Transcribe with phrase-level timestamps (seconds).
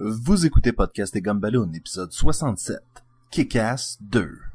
[0.00, 2.80] Vous écoutez Podcast et Gumballoon, épisode 67.
[3.32, 4.47] Kick-Ass 2.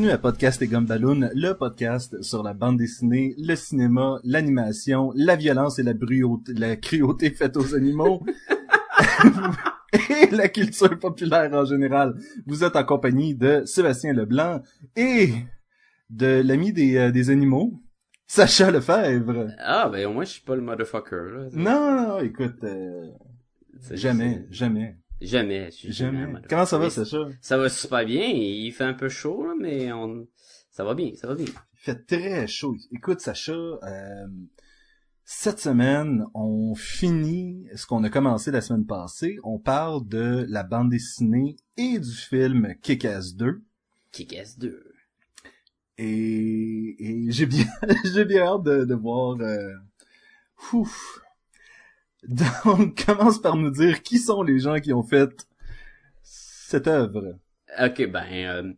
[0.00, 5.36] Bienvenue à Podcast et Gumballoon, le podcast sur la bande dessinée, le cinéma, l'animation, la
[5.36, 8.24] violence et la, bruauté, la cruauté faite aux animaux.
[9.92, 12.14] et la culture populaire en général.
[12.46, 14.62] Vous êtes en compagnie de Sébastien Leblanc
[14.96, 15.34] et
[16.08, 17.82] de l'ami des, euh, des animaux,
[18.26, 19.48] Sacha Lefebvre.
[19.58, 21.48] Ah, ben au moins je suis pas le motherfucker, là.
[21.52, 23.10] Non, non, écoute, euh,
[23.90, 26.20] jamais, jamais, Jamais, je suis jamais.
[26.20, 26.40] jamais.
[26.48, 27.18] Comment ça va, Oui, Sacha?
[27.40, 30.26] Ça va super bien, il fait un peu chaud, là, mais on...
[30.70, 31.46] ça va bien, ça va bien.
[31.46, 32.74] Il fait très chaud.
[32.90, 34.26] Écoute, Sacha, euh,
[35.24, 39.36] cette semaine, on finit ce qu'on a commencé la semaine passée.
[39.44, 43.62] On parle de la bande dessinée et du film Kick-Ass 2.
[44.12, 44.82] Kick-Ass 2.
[45.98, 47.66] Et, et j'ai bien,
[48.12, 49.38] j'ai bien hâte de, de voir.
[49.40, 49.72] Euh...
[50.72, 51.20] Ouf.
[52.64, 55.46] Donc, commence par nous dire qui sont les gens qui ont fait
[56.22, 57.38] cette œuvre.
[57.80, 58.72] Ok, ben, euh,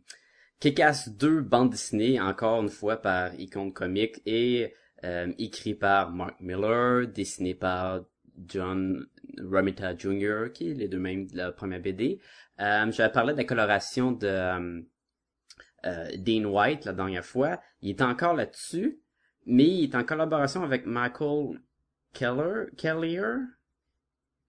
[0.59, 6.39] Kick-Ass 2, bande dessinée, encore une fois par Icon Comics, et euh, écrit par Mark
[6.39, 8.01] Miller, dessiné par
[8.47, 9.05] John
[9.39, 12.19] Romita Jr., qui est les deux mêmes de la première BD.
[12.59, 14.81] Euh, J'avais parlé de la coloration de euh,
[15.85, 17.59] euh, Dean White la dernière fois.
[17.81, 18.99] Il est encore là-dessus,
[19.45, 21.59] mais il est en collaboration avec Michael
[22.13, 23.37] Keller, Kellier?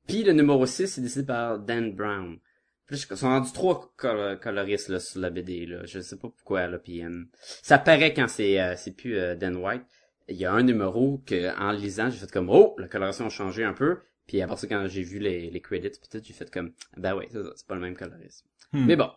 [0.07, 2.39] Puis le numéro 6 est dessiné par Dan Brown.
[2.87, 5.65] Puis ils sont rendus trois col- coloristes là, sur la BD.
[5.67, 5.85] Là.
[5.87, 6.67] Je sais pas pourquoi.
[6.67, 7.25] Là, puis, euh,
[7.63, 9.83] ça paraît quand c'est euh, c'est plus euh, Dan White.
[10.29, 13.27] Il y a un numéro que en le lisant, j'ai fait comme oh, la coloration
[13.27, 14.01] a changé un peu.
[14.27, 17.29] Puis après ça, quand j'ai vu les, les credits, peut-être, j'ai fait comme ben ouais,
[17.31, 18.45] c'est ça, c'est pas le même coloriste.
[18.73, 18.87] Hmm.
[18.87, 19.11] Mais bon,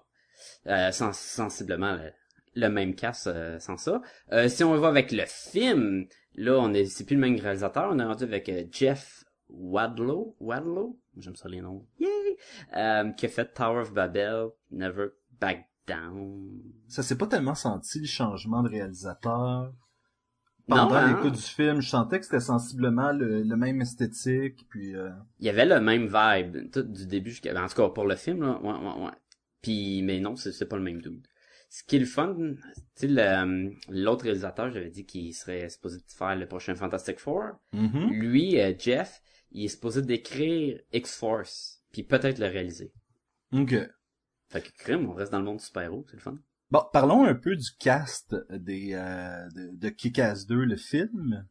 [0.68, 2.12] euh, sens- sensiblement le,
[2.56, 4.02] le même casse euh, sans ça.
[4.32, 7.90] Euh, si on va avec le film, là, on est c'est plus le même réalisateur.
[7.92, 11.86] On est rendu avec euh, Jeff Wadlow, Wadlow, j'aime ça les noms.
[12.00, 12.38] Yay!
[12.76, 15.08] Euh, qui a fait Tower of Babel, Never
[15.40, 16.62] Back Down.
[16.88, 19.74] Ça s'est pas tellement senti le changement de réalisateur.
[20.68, 21.16] Pendant Non, hein?
[21.16, 25.10] l'écoute du film, je sentais que c'était sensiblement le, le même esthétique, puis euh,
[25.40, 28.06] Il y avait le même vibe, tout du début jusqu'à, ben, en tout cas pour
[28.06, 29.12] le film, là, ouais, ouais, ouais.
[29.62, 31.26] Puis, mais non, c'est, c'est pas le même dude.
[31.70, 32.36] Ce qui est le fun,
[32.96, 37.20] tu sais, euh, l'autre réalisateur, j'avais dit qu'il serait supposé de faire le prochain Fantastic
[37.20, 37.60] Four.
[37.74, 38.10] mhm.
[38.12, 42.94] Lui, euh, Jeff, il est supposé d'écrire X-Force, puis peut-être le réaliser.
[43.52, 43.76] Ok.
[44.50, 46.38] Fait que crime, on reste dans le monde super-héros, c'est le fun.
[46.72, 51.48] Bon, parlons un peu du cast des euh, de, de Kick-Ass 2, le film.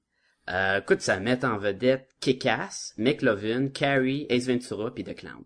[0.49, 5.45] Euh, écoute, ça met en vedette Kick-Ass, McLovin, Carrie, Ace Ventura, puis The Clown.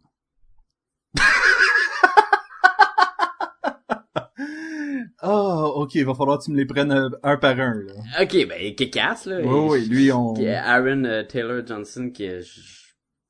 [5.22, 7.92] Ah, ok, il va falloir que tu me les prennes euh, un par un, là.
[8.22, 9.40] Ok, ben Kick-Ass, là.
[9.40, 10.34] Oui, et- oui, lui, on...
[10.34, 12.46] Aaron euh, Taylor Johnson, qui est-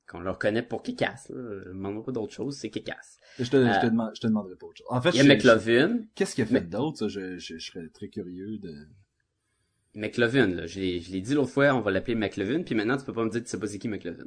[0.08, 1.64] qu'on le reconnaît pour Kick-Ass, là.
[1.66, 3.18] Demande-moi pas d'autre chose, c'est Kick-Ass.
[3.38, 4.86] Je te, je, te euh, demande, je te demanderai pas autre chose.
[4.90, 5.88] En fait, Il y a je- McLovin.
[5.98, 7.08] je- qu'est-ce qu'il a fait Mais- d'autre, ça?
[7.08, 8.72] Je, je, je serais très curieux de...
[9.94, 10.66] McLovin, là.
[10.66, 13.12] Je l'ai, je l'ai dit l'autre fois, on va l'appeler McLovin, puis maintenant tu peux
[13.12, 14.24] pas me dire que tu sais pas c'est qui McLovin.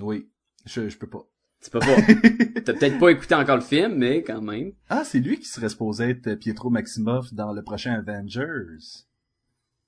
[0.00, 0.28] Oui,
[0.64, 1.26] je, je peux pas.
[1.66, 1.96] Tu peux pas.
[2.64, 4.72] T'as peut-être pas écouté encore le film, mais quand même.
[4.88, 8.78] ah, c'est lui qui serait supposé être Pietro Maximoff dans le prochain Avengers.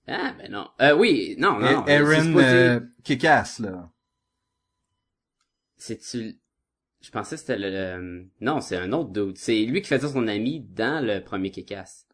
[0.09, 0.69] Ah, ben non.
[0.81, 1.87] Euh, oui, non, non.
[1.87, 3.91] Et- Aaron supposé- euh, Kick-Ass, là.
[5.77, 6.39] C'est-tu...
[7.01, 7.71] Je pensais que c'était le...
[7.71, 9.39] le- Non, c'est un autre dude.
[9.39, 12.08] C'est lui qui faisait son ami dans le premier Kick-Ass.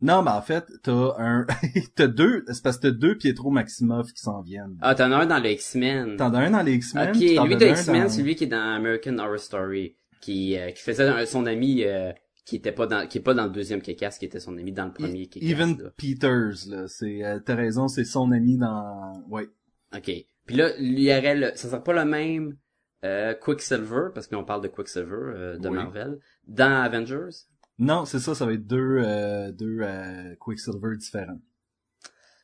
[0.00, 1.44] Non, mais en fait, t'as un...
[1.96, 2.44] t'as deux...
[2.48, 4.76] C'est parce que t'as deux Pietro Maximoff qui s'en viennent.
[4.80, 6.16] Ah, t'en as un dans le X-Men.
[6.16, 7.08] T'en as un dans les X-Men.
[7.10, 7.16] Ok,
[7.48, 10.82] lui de X-Men, dans- c'est lui qui est dans American Horror Story, qui, euh, qui
[10.82, 12.12] faisait un- son ami euh,
[12.44, 14.72] qui était pas dans qui est pas dans le deuxième Kick-Ass, qui était son ami
[14.72, 15.50] dans le premier Kick-Ass.
[15.50, 15.90] Even là.
[15.96, 16.86] Peters, là.
[16.86, 19.22] C'est, euh, t'as raison, c'est son ami dans...
[19.28, 19.48] Ouais.
[19.94, 20.10] Ok.
[20.46, 22.56] Puis là, le, ça serait pas le même
[23.04, 25.74] euh, Quicksilver parce qu'on parle de Quicksilver euh, de Oui.
[25.76, 27.34] Marvel dans Avengers?
[27.78, 31.40] Non, c'est ça, ça va être deux, euh, deux euh, Quicksilver différents.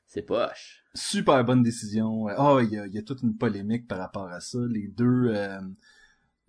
[0.07, 0.85] C'est poche.
[0.95, 2.27] Super bonne décision.
[2.39, 4.59] Oh, il y a, il y a toute une polémique par rapport à ça.
[4.69, 5.33] Les deux...
[5.35, 5.61] Euh,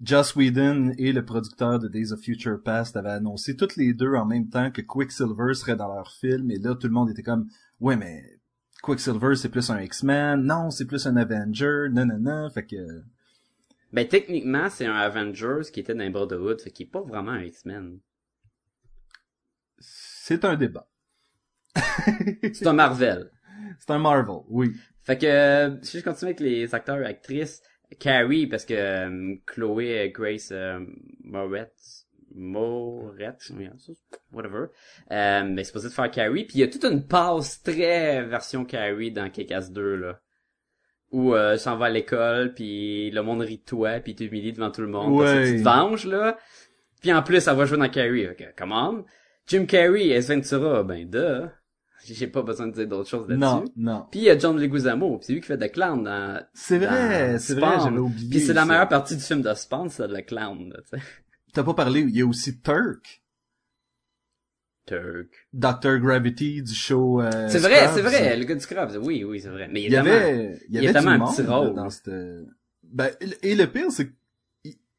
[0.01, 4.13] Joss Whedon et le producteur de Days of Future Past avaient annoncé toutes les deux
[4.15, 6.51] en même temps que Quicksilver serait dans leur film.
[6.51, 7.47] Et là, tout le monde était comme...
[7.79, 8.39] Ouais, mais
[8.83, 10.43] Quicksilver, c'est plus un X-Men.
[10.43, 11.87] Non, c'est plus un Avenger.
[11.91, 12.49] Non, non, non.
[12.49, 12.75] Fait que...
[13.93, 17.31] Ben, techniquement, c'est un Avengers qui était dans les Brotherhood, fait qu'il est pas vraiment
[17.31, 17.99] un X-Men.
[20.27, 20.87] C'est un débat.
[21.75, 23.29] c'est un Marvel.
[23.77, 24.73] C'est un Marvel, oui.
[25.03, 27.61] Fait que, euh, si je continue avec les acteurs et actrices,
[27.99, 30.83] Carrie, parce que euh, Chloé Grace euh,
[31.23, 33.51] Moretz, Moretz,
[34.33, 34.69] whatever,
[35.11, 38.23] euh, mais c'est supposé de faire Carrie, puis il y a toute une passe très
[38.23, 40.21] version Carrie dans Kick-Ass 2, là.
[41.11, 44.71] Où euh, s'en va à l'école, puis le monde rit de toi, puis t'humilies devant
[44.71, 46.35] tout le monde, parce que tu te venges, là.
[46.99, 49.05] Puis en plus, elle va jouer dans Carrie, come on.
[49.47, 51.49] Jim Carrey, Ace Ventura, ben duh.
[52.07, 53.41] J'ai pas besoin de dire d'autres choses là-dessus.
[53.41, 54.05] Non, non.
[54.11, 57.39] Puis il y a John Leguizamo, c'est lui qui fait de clown dans C'est vrai,
[57.39, 58.29] c'est vrai, j'avais oublié.
[58.29, 61.03] Puis c'est la meilleure partie du film de Spawn, c'est de le clown, tu sais.
[61.53, 63.23] T'as pas parlé, il y a aussi Turk.
[64.85, 65.29] Turk.
[65.51, 65.97] Dr.
[65.97, 68.99] Gravity du show euh, C'est vrai, c'est vrai, le gars du Scrubs.
[69.01, 69.67] Oui, oui, c'est vrai.
[69.71, 71.89] Mais il, il y avait, il y avait, il y tellement un petit rôle dans
[71.89, 72.11] cette...
[72.83, 73.09] Ben,
[73.41, 74.13] et le pire, c'est que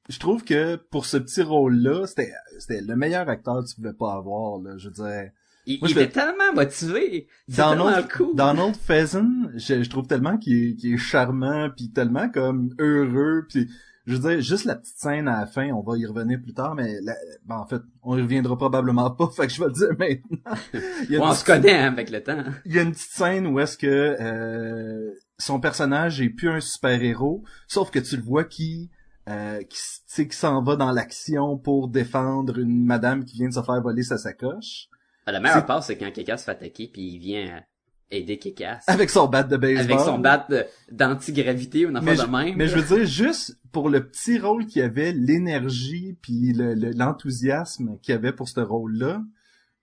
[0.08, 3.92] je trouve que pour ce petit rôle-là, c'était c'était le meilleur acteur que tu pouvais
[3.92, 4.60] pas avoir.
[4.60, 4.76] Là.
[4.76, 5.30] Je veux dire,
[5.66, 7.26] il, il était tellement motivé.
[7.48, 8.36] Donald, cool.
[8.36, 13.46] Donald Faison, je, je trouve tellement qu'il est, qu'il est charmant, puis tellement comme heureux,
[13.48, 13.68] puis
[14.06, 16.54] je veux dire, juste la petite scène à la fin, on va y revenir plus
[16.54, 17.14] tard, mais la,
[17.44, 21.26] ben, en fait, on y reviendra probablement pas, fait que je vais le dire maintenant.
[21.28, 22.44] on se connaît hein, avec le temps.
[22.64, 26.60] Il y a une petite scène où est-ce que euh, son personnage est plus un
[26.60, 28.90] super-héros, sauf que tu le vois qui
[29.28, 33.62] euh, qui, qui s'en va dans l'action pour défendre une madame qui vient de se
[33.62, 34.88] faire voler sa sacoche.
[35.26, 37.62] Ah, la meilleure part, c'est quand Kekas se fait attaquer puis il vient
[38.10, 38.84] aider Kekas.
[38.86, 39.92] Avec son bat de baseball.
[39.92, 40.46] Avec son bat
[40.90, 42.56] d'antigravité ou n'importe de même.
[42.56, 47.98] Mais je veux dire, juste pour le petit rôle qu'il avait, l'énergie puis l'enthousiasme le,
[47.98, 49.22] qu'il avait pour ce rôle-là,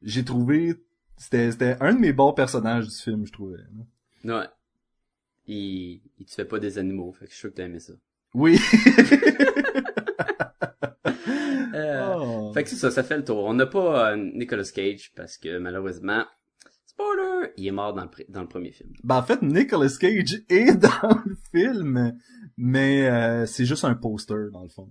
[0.01, 0.75] j'ai trouvé,
[1.18, 3.60] c'était, c'était un de mes bons personnages du film, je trouvais.
[4.24, 4.48] Ouais.
[5.48, 7.80] Il, il te fait pas des animaux, fait que je suis sûr que t'as aimé
[7.80, 7.94] ça.
[8.34, 8.60] Oui.
[11.76, 12.52] euh, oh.
[12.54, 13.44] Fait que c'est ça, ça fait le tour.
[13.44, 16.26] On n'a pas euh, Nicolas Cage parce que malheureusement,
[16.86, 18.92] spoiler, il est mort dans le, dans le premier film.
[19.04, 22.18] Ben en fait, Nicolas Cage est dans le film,
[22.58, 24.90] mais euh, c'est juste un poster dans le fond.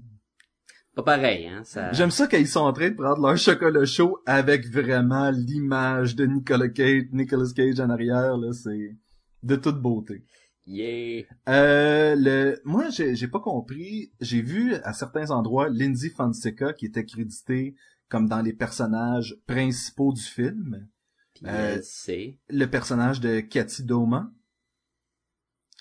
[0.95, 1.63] Pas pareil, hein.
[1.65, 1.91] Ça...
[1.93, 6.27] J'aime ça qu'ils sont en train de prendre leur chocolat chaud avec vraiment l'image de
[6.27, 8.95] Nicolas Cage, Nicolas Cage en arrière, là, c'est
[9.43, 10.23] de toute beauté.
[10.67, 11.25] Yeah.
[11.49, 14.13] Euh, le, moi, j'ai, j'ai pas compris.
[14.21, 17.75] J'ai vu à certains endroits Lindsay Fonseca qui était crédité
[18.09, 20.89] comme dans les personnages principaux du film.
[21.45, 24.31] Euh, c'est le personnage de Cathy Doma,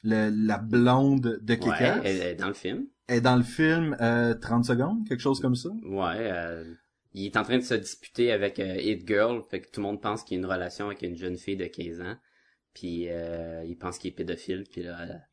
[0.03, 1.99] le, la blonde de Kikas.
[1.99, 2.87] Ouais, elle est dans le film.
[3.07, 5.69] Elle est dans le film euh, 30 secondes, quelque chose comme ça.
[5.83, 6.31] Ouais.
[6.31, 6.73] Euh,
[7.13, 9.87] il est en train de se disputer avec euh, It Girl, fait que tout le
[9.87, 12.15] monde pense qu'il y a une relation avec une jeune fille de 15 ans.
[12.73, 15.27] Puis euh, il pense qu'il est pédophile, puis là, elle,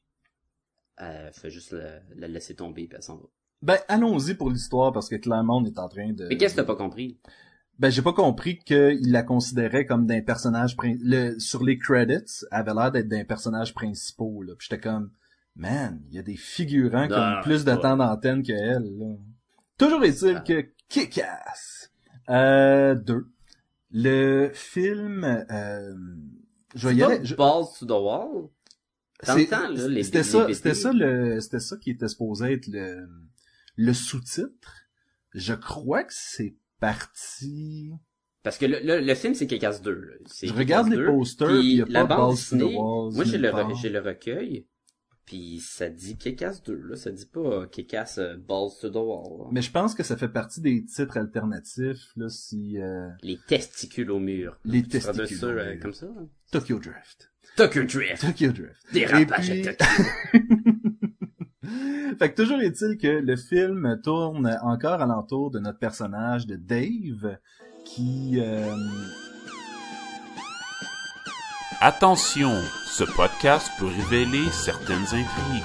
[0.99, 3.27] elle fait juste le, laisser tomber, puis elle s'en va.
[3.63, 6.27] Ben, allons-y pour l'histoire, parce que clairement, on est en train de...
[6.29, 7.19] Mais qu'est-ce que t'as pas compris?
[7.79, 10.77] Ben, j'ai pas compris qu'il la considérait comme d'un personnage...
[10.83, 14.55] Le, sur les credits, elle avait l'air d'être d'un personnage principal, là.
[14.57, 15.11] Puis j'étais comme,
[15.57, 19.17] man, il y a des figurants qui ont plus de temps d'antenne que elle, là.
[19.77, 20.41] Toujours est-il ah.
[20.41, 21.93] que Kick-Ass
[22.31, 23.27] euh, deux.
[23.91, 25.25] Le film...
[25.25, 25.95] Euh,
[26.79, 27.25] je vais y aller.
[27.25, 27.35] Je...
[27.35, 28.49] Balls to the wall.
[29.23, 33.09] C'était ça, c'était ça le, c'était ça qui était supposé être le,
[33.77, 34.73] le sous-titre.
[35.35, 37.91] Je crois que c'est parti.
[38.45, 40.21] Parce que le, le, le film c'est Kick-Ass 2.
[40.45, 43.15] Je regarde les posters, il y a la pas bande Balls to the Walls.
[43.15, 44.67] Moi j'ai le, j'ai le recueil.
[45.29, 46.97] Puis ça dit Kick-Ass 2, là.
[46.97, 49.49] Ça dit pas Kick-Ass uh, Balls to the Wall.
[49.53, 52.81] Mais je pense que ça fait partie des titres alternatifs, là, si...
[52.81, 53.11] Euh...
[53.23, 54.59] Les testicules au mur.
[54.65, 56.07] Les testicules ça, euh, comme ça.
[56.07, 56.29] Hein?
[56.51, 57.31] Tokyo Drift.
[57.59, 58.23] Tokyo Drift.
[58.23, 58.87] Tokyo Drift.
[58.91, 59.69] Dérapage puis...
[59.69, 60.05] à Tokyo.
[62.19, 67.37] fait que toujours est-il que le film tourne encore alentour de notre personnage de Dave,
[67.85, 68.41] qui...
[68.41, 68.75] Euh...
[71.81, 75.63] Attention, ce podcast peut révéler certaines intrigues.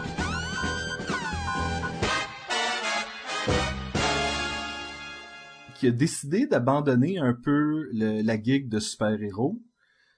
[5.74, 9.60] Qui a décidé d'abandonner un peu le, la gig de super-héros,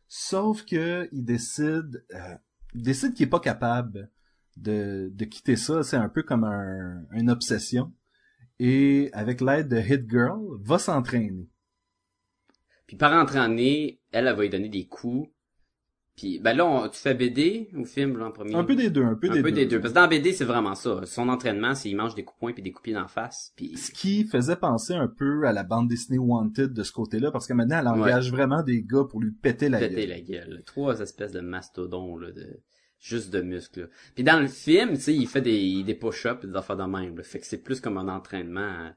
[0.10, 2.36] sauf que il décide, euh,
[2.74, 4.12] il décide qu'il est pas capable
[4.58, 5.82] de, de quitter ça.
[5.82, 7.94] C'est un peu comme un, une obsession.
[8.60, 11.48] Et avec l'aide de Hit Girl, va s'entraîner.
[12.86, 15.30] Puis par entraîner, elle, elle va lui donner des coups
[16.16, 18.56] Puis, ben là, on- tu fais BD ou film, là, en premier?
[18.56, 19.56] Un peu des deux, un peu Un des peu deux.
[19.58, 19.82] des deux.
[19.82, 21.02] Parce que dans BD, c'est vraiment ça.
[21.06, 23.52] Son entraînement, c'est il mange des coups poing puis des coups de pied d'en face.
[23.58, 27.32] Puis, Ce qui faisait penser un peu à la bande dessinée Wanted de ce côté-là,
[27.32, 30.10] parce que maintenant, elle engage vraiment des gars pour lui péter la péter gueule.
[30.10, 30.64] la gueule.
[30.66, 32.62] Trois espèces de mastodons, là, de,
[32.98, 33.88] juste de muscles, là.
[34.16, 36.84] Puis dans le film, tu sais, il fait des, des push-ups et des affaires de
[36.84, 37.24] même, là.
[37.24, 38.92] Fait que c'est plus comme un entraînement,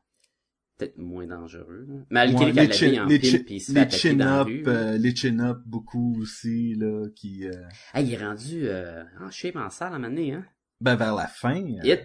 [0.78, 1.94] peut-être moins dangereux, là.
[2.10, 4.62] Malgré Ouais, qu'elle les chin- en les film puis se fait les dans la rue.
[4.66, 7.52] euh, les chin-up beaucoup aussi, là, qui, euh,
[7.92, 10.44] Ah, il est rendu, euh, en shape en salle à un moment donné, hein.
[10.80, 11.54] ben, vers la fin.
[11.56, 11.96] Et euh.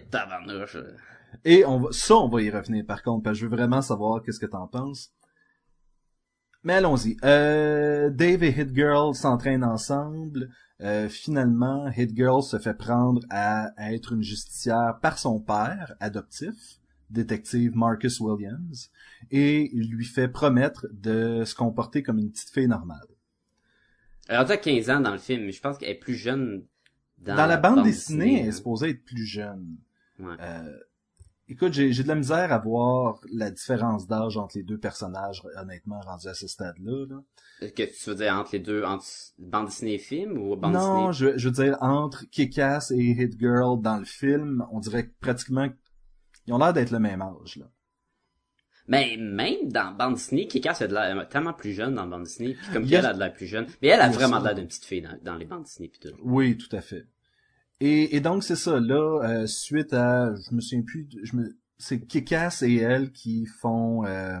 [1.44, 3.80] Et on va, ça, on va y revenir par contre, parce que je veux vraiment
[3.82, 5.10] savoir qu'est-ce que t'en penses.
[6.62, 7.16] Mais allons-y.
[7.24, 10.48] Euh, Dave et Hit Girl s'entraînent ensemble.
[10.80, 15.94] Euh, finalement, Hit Girl se fait prendre à, à être une justicière par son père
[16.00, 16.54] adoptif,
[17.10, 18.90] détective Marcus Williams,
[19.30, 23.06] et il lui fait promettre de se comporter comme une petite fille normale.
[24.28, 26.14] Elle est rendue à 15 ans dans le film, mais je pense qu'elle est plus
[26.14, 26.64] jeune
[27.18, 28.52] dans, Dans, la bande, dessinée, elle est hein.
[28.52, 29.76] supposée être plus jeune.
[30.18, 30.34] Ouais.
[30.40, 30.78] Euh,
[31.48, 36.00] écoute, j'ai de la misère à voir la différence d'âge entre les deux personnages, honnêtement,
[36.00, 37.06] rendus à ce stade-là.
[37.08, 37.68] là.
[37.70, 39.06] Que tu veux dire entre les deux, entre
[39.38, 41.32] bande dessinée et film ou bande Non, dessinée?
[41.32, 45.12] je, je veux dire, entre Kick-Ass et Hit Girl dans le film, on dirait que
[45.20, 45.68] pratiquement...
[46.46, 47.66] Ils ont l'air d'être le même âge, là.
[48.86, 52.52] Mais même dans bande dessinée, Kika c'est de l'air tellement plus jeune dans bande dessinée,
[52.54, 53.66] puis comme y a- de l'air plus jeune.
[53.80, 56.10] Mais elle a vraiment l'air d'une petite fille dans, dans les bandes dessinées pis tout.
[56.22, 57.06] Oui, tout à fait.
[57.80, 60.34] Et, et donc, c'est ça, là, euh, suite à...
[60.34, 61.08] Je me souviens plus...
[61.22, 64.04] Je me, c'est Kick-Ass et elle qui font...
[64.04, 64.38] euh,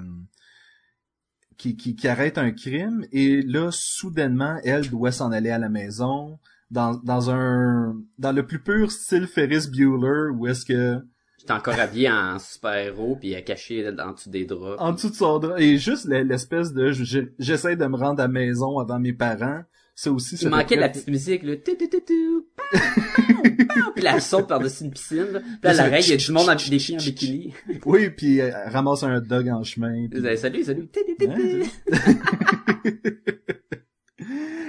[1.56, 5.70] qui, qui, qui arrêtent un crime, et là, soudainement, elle doit s'en aller à la
[5.70, 6.38] maison,
[6.70, 7.96] dans, dans un...
[8.18, 11.02] Dans le plus pur style Ferris Bueller, où est-ce que...
[11.44, 14.80] J'étais encore habillé en super-héros puis cachée en dessous des draps.
[14.80, 17.96] en dessous de son drap, et juste l'e- l'espèce de je- je- j'essaie de me
[17.98, 19.60] rendre à la maison avant mes parents,
[19.94, 21.56] ça aussi Il manquait la petite musique, là.
[21.56, 22.40] Tu, tu, tu, tu.
[23.94, 25.40] Puis elle saute par-dessus une piscine, là.
[25.40, 27.52] Puis là, ça l'oreille, il y a du monde en des filles en bikini.
[27.84, 30.06] Oui, puis euh, elle ramasse un dog en chemin.
[30.36, 30.88] salut, salut.
[30.94, 31.62] Tu, tu, tu, Ouais,
[32.96, 33.14] tu.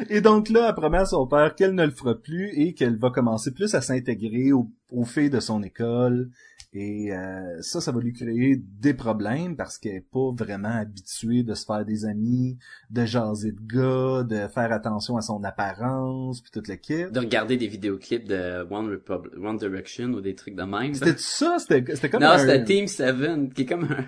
[0.10, 2.98] Et donc là, elle promet à son père qu'elle ne le fera plus et qu'elle
[2.98, 6.30] va commencer plus à s'intégrer aux, aux filles de son école.
[6.78, 11.42] Et euh, ça, ça va lui créer des problèmes parce qu'elle est pas vraiment habituée
[11.44, 12.58] de se faire des amis,
[12.90, 17.06] de jaser de gars, de faire attention à son apparence, puis toute le kit.
[17.10, 20.94] De regarder des vidéoclips de One, Repub- One Direction ou des trucs de même.
[20.94, 22.40] C'était ça, c'était comme Non, un...
[22.40, 24.04] c'était Team 7, qui est comme un,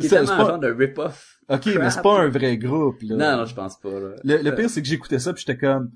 [0.00, 1.36] qui est C'est- tellement un genre de rip-off.
[1.50, 3.16] Ok, mais c'est pas un vrai groupe, là.
[3.16, 4.10] Non, non, je pense pas, là.
[4.24, 5.90] Le, le pire, c'est que j'écoutais ça, puis j'étais comme...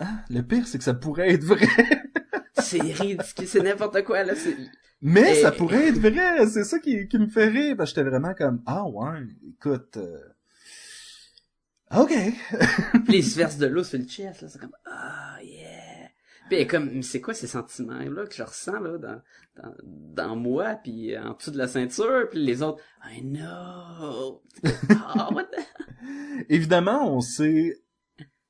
[0.00, 1.66] Ah, le pire, c'est que ça pourrait être vrai.
[2.56, 4.32] C'est ridicule, c'est n'importe quoi, là.
[5.02, 8.00] Mais Et- ça pourrait être vrai, c'est ça qui, qui me fait rire, parce que
[8.00, 9.20] j'étais vraiment comme, ah ouais,
[9.50, 10.18] écoute, euh,
[11.94, 12.12] ok.
[13.04, 14.48] Puis les se versent de l'eau sur le chest, là.
[14.48, 15.53] C'est comme, ah, yeah.
[16.54, 19.20] Puis elle est comme, mais c'est quoi ces sentiments-là que je ressens, là, dans,
[19.56, 24.40] dans, dans moi, puis en dessous de la ceinture, puis les autres, I know.
[25.34, 26.44] What the...
[26.48, 27.82] Évidemment, on sait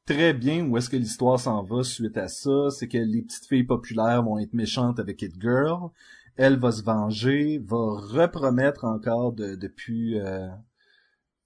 [0.04, 3.46] très bien où est-ce que l'histoire s'en va suite à ça, c'est que les petites
[3.46, 5.88] filles populaires vont être méchantes avec It Girl,
[6.36, 10.48] elle va se venger, va repromettre encore de, depuis, euh,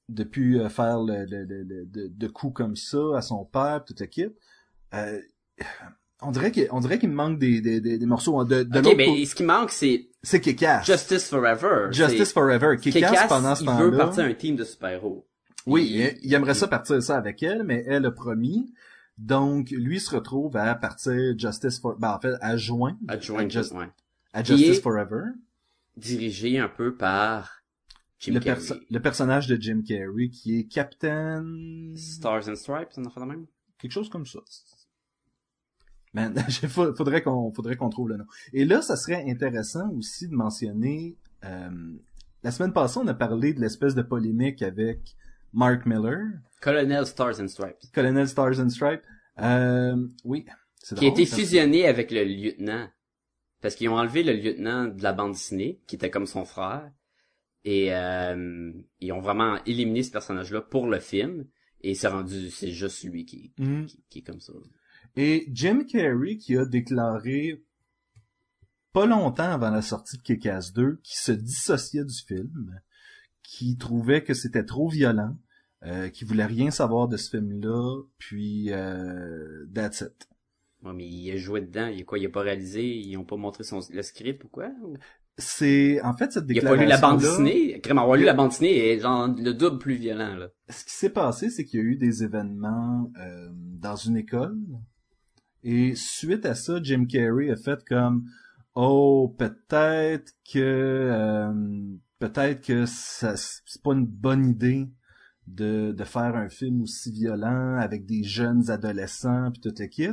[0.08, 3.84] depuis euh, faire le, le, le- le- de, de coups comme ça à son père,
[3.84, 4.36] toute l'équipe.
[4.94, 5.20] Euh,
[6.22, 8.78] on dirait qu'il on dirait qu'il me manque des, des, des, des morceaux de, de
[8.78, 10.84] Ok, l'autre mais ce qui manque, c'est C'est Kick-Ass.
[10.87, 11.88] Justice Forever.
[11.92, 12.76] Justice Forever.
[12.80, 13.96] Kick-Ass, Kick-Ass, pendant ce il veut temps-là.
[13.98, 15.26] partir un team de super-héros.
[15.66, 18.72] Oui, Il- il, il aimerait ça partir ça avec elle, mais elle a promis.
[19.18, 21.96] Donc, lui se retrouve à partir Justice for...
[21.98, 23.88] Ben, en fait, à joindre à, Just- ouais.
[24.32, 25.22] à Justice Forever.
[25.96, 27.62] Dirigé un peu par
[28.20, 31.44] Jim Le, perso- le personnage de Jim Carrey, qui est Captain...
[31.96, 33.46] Stars and Stripes, on en fait de même?
[33.78, 34.38] Quelque chose comme ça.
[36.14, 36.34] Man,
[36.96, 38.24] faudrait qu'on faudrait qu'on trouve le nom.
[38.52, 41.16] Et là, ça serait intéressant aussi de mentionner...
[41.44, 41.70] euh,
[42.42, 45.16] la semaine passée, on a parlé de l'espèce de polémique avec
[45.52, 46.20] Mark Miller,
[46.60, 47.76] Colonel Stars and Stripes.
[47.92, 49.02] Colonel Stars and Stripes.
[49.40, 50.46] Euh, oui.
[50.96, 51.36] Qui a été ça.
[51.36, 52.88] fusionné avec le lieutenant.
[53.60, 56.90] Parce qu'ils ont enlevé le lieutenant de la bande dessinée, qui était comme son frère.
[57.64, 61.44] Et euh, ils ont vraiment éliminé ce personnage-là pour le film.
[61.80, 63.86] Et c'est rendu, c'est juste lui qui, Mhm.
[63.86, 64.52] qui, qui est comme ça.
[65.20, 67.64] Et Jim Carrey qui a déclaré
[68.92, 72.80] pas longtemps avant la sortie de Kick-Ass 2 qui se dissociait du film,
[73.42, 75.37] qui trouvait que c'était trop violent,
[75.84, 80.28] euh, qui voulait rien savoir de ce film-là, puis euh, that's it.
[80.84, 81.88] Ouais, mais il a joué dedans.
[81.88, 82.20] Il a quoi?
[82.20, 82.87] Il a pas réalisé?
[82.87, 84.70] Ils ont pas montré son, le script ou quoi?
[84.84, 84.98] Ou-
[85.37, 87.80] c'est en fait cette Il a déclaration pas lu la bande dessinée?
[87.90, 90.48] Avoir lu la bande dessinée est genre le double plus violent, là.
[90.68, 94.56] Ce qui s'est passé, c'est qu'il y a eu des événements euh, dans une école
[95.70, 98.25] et suite à ça, Jim Carrey a fait comme
[98.75, 101.52] oh peut-être que euh,
[102.18, 104.88] peut-être que ça c'est pas une bonne idée
[105.46, 110.10] de, de faire un film aussi violent avec des jeunes adolescents puis tout le kit.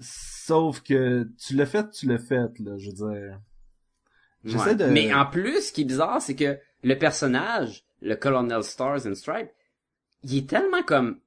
[0.00, 3.40] Sauf que tu l'as fait, tu l'as fait là, je veux dire.
[4.44, 4.74] J'essaie Ouais.
[4.76, 9.06] de Mais en plus, ce qui est bizarre, c'est que le personnage, le Colonel Stars
[9.06, 9.50] and Stripes,
[10.22, 11.18] il est tellement comme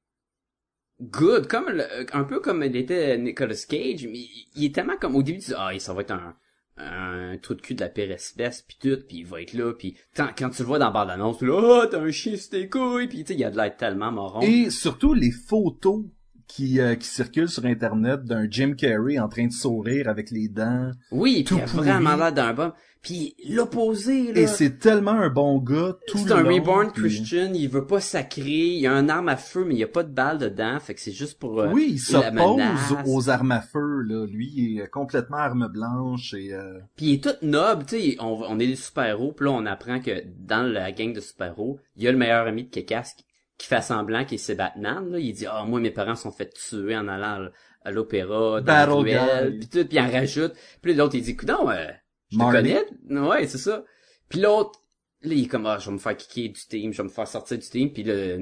[1.01, 4.19] good, comme le- un peu comme il était Nicolas Cage, mais
[4.55, 6.35] il est tellement comme au début tu dis ah ça va être un
[6.77, 9.73] un trou de cul de la pire espèce puis tout puis il va être là
[9.73, 12.11] puis quand, quand tu le vois dans la bande annonce tu là oh t'as un
[12.11, 15.13] chien sur tes couilles puis tu sais il a de l'air tellement moron Et surtout
[15.13, 16.05] les photos
[16.47, 20.47] qui, euh, qui circulent sur internet d'un Jim Carrey en train de sourire avec les
[20.47, 20.91] dents.
[21.11, 25.11] oui puis tout il a vraiment l'air d'un bon puis l'opposé là Et c'est tellement
[25.11, 28.43] un bon gars tout le C'est un long, reborn puis- Christian, il veut pas sacrer,
[28.43, 30.93] il a un arme à feu, mais il y a pas de balle dedans, fait
[30.93, 31.59] que c'est juste pour...
[31.61, 32.61] euh, Oui, il s'oppose
[33.05, 34.25] aux armes à feu, là.
[34.27, 36.53] Lui, il est complètement arme blanche et...
[36.53, 39.51] euh, Puis il est tout noble, tu sais, on, on est des super-héros, puis là
[39.51, 42.69] on apprend que dans la gang de super-héros, il y a le meilleur ami de
[42.69, 43.13] Kekas
[43.57, 45.19] qui, fait semblant qu'il c'est Batman, là.
[45.19, 47.47] Il dit «Ah, moi mes parents sont fait tuer en allant
[47.83, 49.57] à- l'opéra, dans Battle ruelle, guy.
[49.59, 50.53] puis tout, puis il en rajoute.
[50.81, 51.85] Puis l'autre il dit «Coudon, euh,
[52.31, 52.85] je te connais?»
[53.29, 53.83] Ouais, c'est ça.
[54.29, 54.79] Puis l'autre,
[55.23, 57.13] là, il est comme, ah, je vais me faire kicker du team, je vais me
[57.13, 58.37] faire sortir du team, puis là,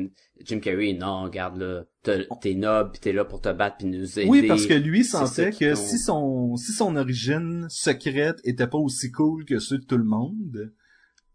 [0.45, 1.83] Jim Carrey, non, regarde, là,
[2.41, 4.29] t'es noble, pis t'es là pour te battre, puis nous aider.
[4.29, 9.11] Oui, parce que lui sentait que si son si son origine secrète était pas aussi
[9.11, 10.71] cool que ceux de tout le monde,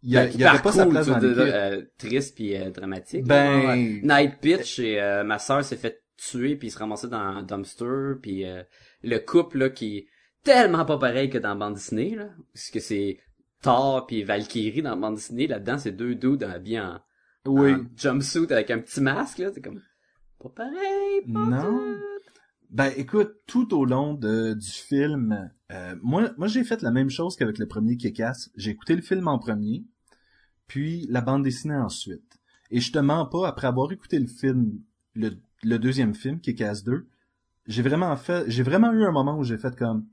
[0.03, 2.55] il y, a- Ben, il y avait pas sa place dans de- euh, triste puis
[2.57, 3.25] euh, dramatique.
[3.25, 3.69] Ben- là.
[3.75, 4.01] Ouais.
[4.03, 7.43] Night Pitch et euh, ma sœur s'est fait tuer puis il se ramassait dans un
[7.43, 8.63] dumpster puis euh,
[9.03, 10.07] le couple là qui
[10.45, 13.19] tellement pas pareil que dans bande dessinée là, parce que c'est
[13.63, 17.01] Thor puis Valkyrie dans bande dessinée là-dedans c'est deux dudes habillés en,
[17.47, 17.73] Oui.
[17.73, 19.81] en jumpsuit avec un petit masque là, c'est comme
[20.39, 21.23] pas pareil.
[21.33, 21.63] Pas Non.
[21.63, 21.95] tout.
[22.71, 27.09] Ben écoute, tout au long de, du film, euh, moi, moi j'ai fait la même
[27.09, 28.51] chose qu'avec le premier Kick-Ass.
[28.57, 29.85] J'ai écouté le film en premier,
[30.67, 32.37] puis la bande dessinée ensuite.
[32.73, 34.81] Et je te mens pas, après avoir écouté le film,
[35.15, 35.31] le,
[35.63, 37.07] le deuxième film, Kick-Ass 2,
[37.69, 40.07] j'ai vraiment fait, j'ai vraiment eu un moment où j'ai fait comme,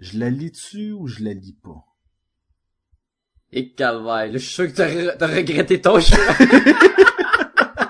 [0.00, 1.84] je la lis-tu ou je la lis pas?
[3.52, 6.18] Et calvaire, là, je suis sûr que t'as, re- t'as regretté ton choix.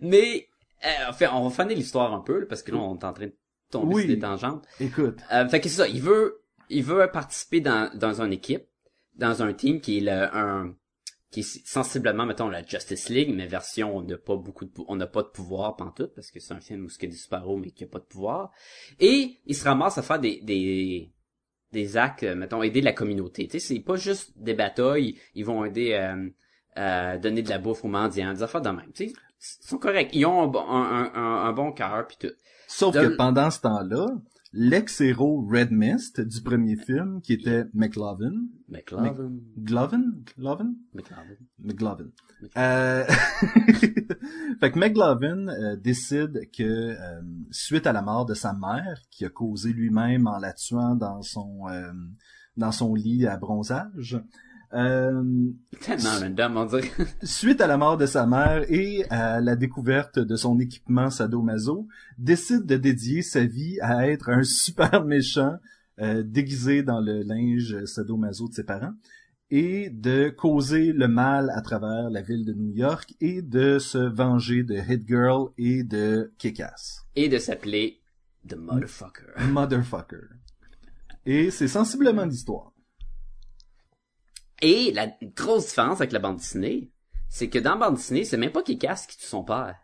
[0.00, 0.48] Mais,
[0.84, 3.04] euh, en fait, on va faner l'histoire un peu, là, parce que là, on est
[3.04, 3.36] en train de
[3.70, 4.02] tomber Oui.
[4.02, 4.66] sur des tangentes.
[4.80, 8.64] Écoute, Euh, fait que c'est ça, il veut, il veut participer dans, dans une équipe,
[9.14, 10.74] dans un team qui est le, un,
[11.32, 14.94] qui est sensiblement, mettons, la Justice League, mais version, on n'a pas beaucoup de, on
[14.96, 17.16] n'a pas de pouvoir pantoute, parce que c'est un film où il y a des
[17.16, 18.52] super-héros, mais qui a pas de pouvoir.
[19.00, 21.10] Et, il se ramasse à faire des, des,
[21.72, 23.48] des actes, euh, mettons, aider la communauté.
[23.48, 26.28] Tu sais, c'est pas juste des batailles, ils vont aider, euh,
[26.76, 28.92] à donner de la bouffe aux mendiants, des affaires de même.
[28.94, 30.10] Tu sais, ils sont corrects.
[30.12, 32.34] Ils ont un, bon- un, un, un, un bon cœur, puis tout.
[32.68, 34.06] sauf De- que pendant ce temps-là,
[34.52, 39.32] l'ex-héros Red Mist du premier film, qui était McLovin, McLovin.
[39.58, 40.12] Glovin?
[40.38, 40.74] Glovin?
[40.94, 41.36] McLovin.
[41.58, 42.10] McLovin.
[42.56, 43.04] Euh...
[44.60, 49.24] fait que McLovin euh, décide que euh, suite à la mort de sa mère, qui
[49.24, 51.92] a causé lui-même en la tuant dans son euh,
[52.56, 54.20] dans son lit à bronzage,
[54.74, 55.22] euh,
[55.80, 56.90] Tellement random, on dirait.
[57.22, 61.86] suite à la mort de sa mère et à la découverte de son équipement sadomaso,
[62.18, 65.56] décide de dédier sa vie à être un super méchant
[66.00, 68.94] euh, déguisé dans le linge sadomaso de ses parents
[69.50, 73.98] et de causer le mal à travers la ville de New York et de se
[73.98, 77.04] venger de Hit Girl et de Kick-Ass.
[77.14, 78.00] Et de s'appeler
[78.48, 79.38] The Motherfucker.
[79.50, 80.28] Motherfucker.
[81.26, 82.71] Et c'est sensiblement l'histoire.
[84.62, 86.92] Et la grosse différence avec la bande dessinée,
[87.28, 89.76] c'est que dans la bande dessinée, c'est même pas Kick-Ass qui tue son père.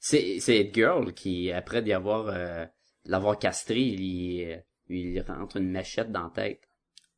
[0.00, 2.66] C'est, c'est Girl qui, après d'y avoir, euh,
[3.04, 6.62] l'avoir castré, il, euh, rentre une machette dans la tête.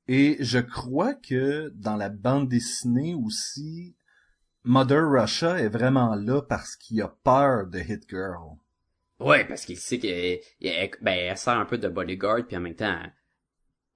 [0.08, 3.96] Et je crois que dans la bande dessinée aussi,
[4.64, 8.58] Mother Russia est vraiment là parce qu'il a peur de Hit Girl.
[9.20, 12.60] Ouais, parce qu'il sait qu'elle, elle, ben, elle sert un peu de bodyguard, puis en
[12.60, 13.00] même temps,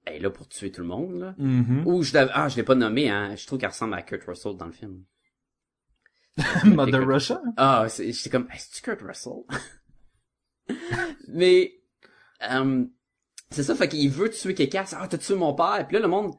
[0.07, 1.35] elle est là pour tuer tout le monde, là.
[1.37, 1.85] Mhm.
[1.85, 3.35] Ou je l'avais, ah, je l'ai pas nommé, hein.
[3.35, 5.03] Je trouve qu'elle ressemble à Kurt Russell dans le film.
[6.65, 7.41] Mother Russia?
[7.57, 9.43] Ah, c'est, j'étais comme, est-ce que Kurt Russell?
[11.27, 11.79] Mais,
[12.49, 12.85] euh,
[13.49, 14.85] c'est ça, fait qu'il veut tuer quelqu'un.
[14.93, 15.85] Ah, t'as tué mon père.
[15.87, 16.33] Puis là, le monde,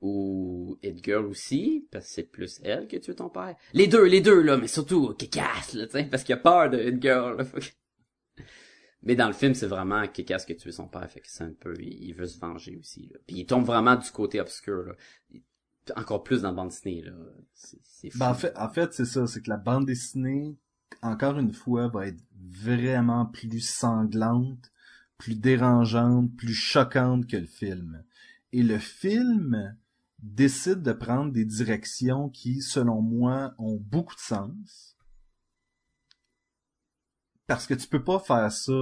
[0.00, 3.56] ou Hit Girl aussi, parce que c'est plus elle qui a tué ton père.
[3.72, 6.70] Les deux, les deux, là, mais surtout Kick-Ass, là, tu sais, parce qu'il a peur
[6.70, 7.44] de Hit Girl, là.
[7.44, 7.66] Fait que-
[9.02, 11.44] Mais dans le film, c'est vraiment Kick-Ass qui a tué son père, fait que c'est
[11.44, 13.18] un peu, il, veut se venger aussi, là.
[13.26, 14.94] Puis il tombe vraiment du côté obscur, là.
[15.96, 17.12] Encore plus dans la bande dessinée, là.
[17.54, 18.18] C'est c'est fou.
[18.18, 20.56] Ben, en fait, en fait c'est ça, c'est que la bande dessinée,
[21.02, 24.72] encore une fois, va être vraiment plus sanglante,
[25.16, 28.04] plus dérangeante, plus choquante que le film.
[28.52, 29.76] Et le film
[30.22, 34.96] décide de prendre des directions qui, selon moi, ont beaucoup de sens.
[37.48, 38.72] Parce que tu peux pas faire ça.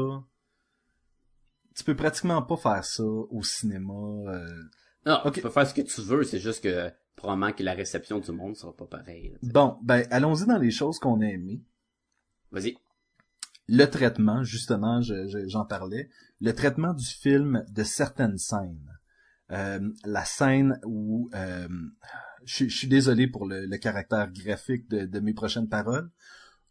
[1.74, 3.92] Tu peux pratiquement pas faire ça au cinéma.
[3.94, 4.62] euh,
[5.06, 5.34] Non, Ok.
[5.34, 8.32] tu peux faire ce que tu veux, c'est juste que probablement que la réception du
[8.32, 9.30] monde sera pas pareille.
[9.30, 9.38] là.
[9.42, 11.62] Bon, ben allons-y dans les choses qu'on a aimées.
[12.50, 12.76] Vas-y.
[13.68, 16.08] le traitement, justement, je- je- j'en parlais,
[16.40, 18.88] le traitement du film de certaines scènes.
[19.50, 21.66] Euh, la scène où, euh,
[22.44, 26.08] je, je suis désolé pour le, le caractère graphique de, de mes prochaines paroles,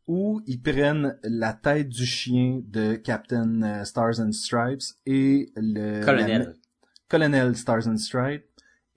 [0.07, 5.99] où ils prennent la tête du chien de Captain euh, Stars and Stripes et le
[5.99, 6.55] la- Colonel.
[7.07, 8.45] Colonel Stars and Stripes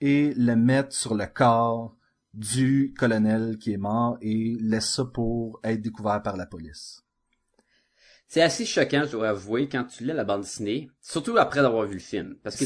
[0.01, 1.95] et le mettre sur le corps
[2.33, 7.01] du colonel qui est mort et laisse ça pour être découvert par la police.
[8.27, 11.87] C'est assez choquant, je dois avouer, quand tu lis la bande dessinée, surtout après d'avoir
[11.87, 12.35] vu le film.
[12.43, 12.65] Parce que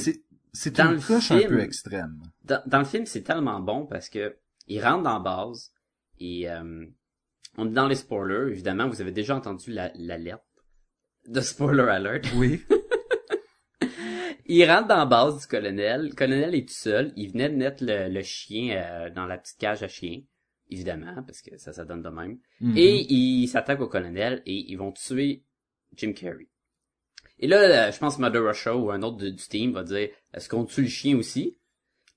[0.51, 2.21] C'est une un film- peu extrême.
[2.43, 4.35] dans, dans le film, c'est tellement bon parce que
[4.67, 5.71] il rentre dans la base
[6.19, 6.85] et euh,
[7.57, 8.51] on est dans les spoilers.
[8.51, 10.43] Évidemment, vous avez déjà entendu la- l'alerte
[11.27, 12.25] de spoiler alert.
[12.35, 12.61] Oui.
[14.45, 16.07] Il rentre dans la base du colonel.
[16.09, 17.13] Le colonel est tout seul.
[17.15, 20.21] Il venait de mettre le, le chien euh, dans la petite cage à chien.
[20.69, 22.39] Évidemment, parce que ça, ça donne de même.
[22.59, 22.73] Mhm.
[22.77, 25.43] Et il s'attaque au colonel et ils vont tuer
[25.95, 26.47] Jim Carrey.
[27.39, 30.09] Et là, euh, je pense Mother Russia ou un autre du, du team va dire
[30.33, 31.57] est-ce qu'on tue le chien aussi?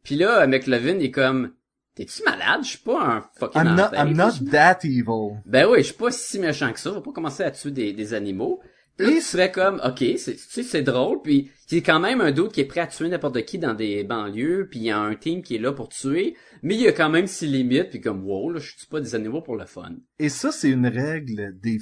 [0.03, 1.55] Puis là, McLovin est comme
[1.97, 2.63] t'es-tu malade?
[2.63, 3.91] Je suis pas un fucking I'm not.
[3.93, 5.41] I'm not that evil.
[5.45, 6.91] Ben oui, je suis pas si méchant que ça.
[6.91, 8.61] Je vais pas commencer à tuer des, des animaux.
[8.97, 12.23] Puis là, tu serais comme, ok, c'est, tu sais, c'est drôle, puis c'est quand même
[12.23, 14.91] un doute qui est prêt à tuer n'importe qui dans des banlieues, puis il y
[14.91, 17.47] a un team qui est là pour tuer, mais il y a quand même ses
[17.47, 19.97] limites, puis comme, wow, là, je tue pas des animaux pour le fun.
[20.19, 21.79] Et ça, c'est une règle des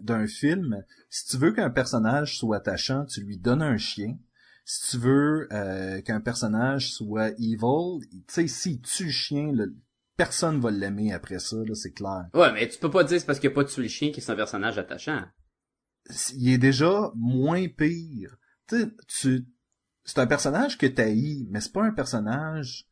[0.00, 0.82] d'un film.
[1.10, 4.16] Si tu veux qu'un personnage soit attachant, tu lui donnes un chien.
[4.64, 9.74] Si tu veux euh, qu'un personnage soit evil, tu sais, s'il tue le chien, le-
[10.16, 12.26] personne va l'aimer après ça, là, c'est clair.
[12.34, 14.22] Ouais, mais tu peux pas dire c'est parce qu'il a pas tué le chien qu'il
[14.22, 15.22] est un personnage attachant.
[16.34, 18.36] il est déjà moins pire.
[18.68, 19.46] Tu sais, tu,
[20.04, 22.86] c'est un personnage que t'haïs, mais c'est pas un personnage,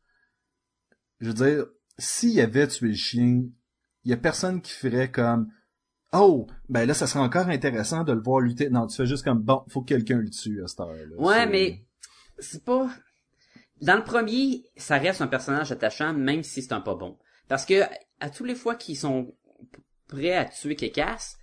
[1.19, 1.65] je veux dire,
[1.97, 3.43] s'il avait tué le chien,
[4.03, 5.51] il y a personne qui ferait comme,
[6.13, 8.69] oh, ben là, ça serait encore intéressant de le voir lutter.
[8.69, 11.15] Non, tu fais juste comme, bon, faut que quelqu'un le tue à cette heure-là.
[11.17, 11.85] Ouais, mais
[12.39, 12.89] c'est pas...
[13.81, 17.17] Dans le premier, ça reste un personnage attachant, même si c'est un pas bon.
[17.47, 17.81] Parce que,
[18.19, 19.33] à tous les fois qu'ils sont
[20.07, 21.37] prêts à tuer Kekas,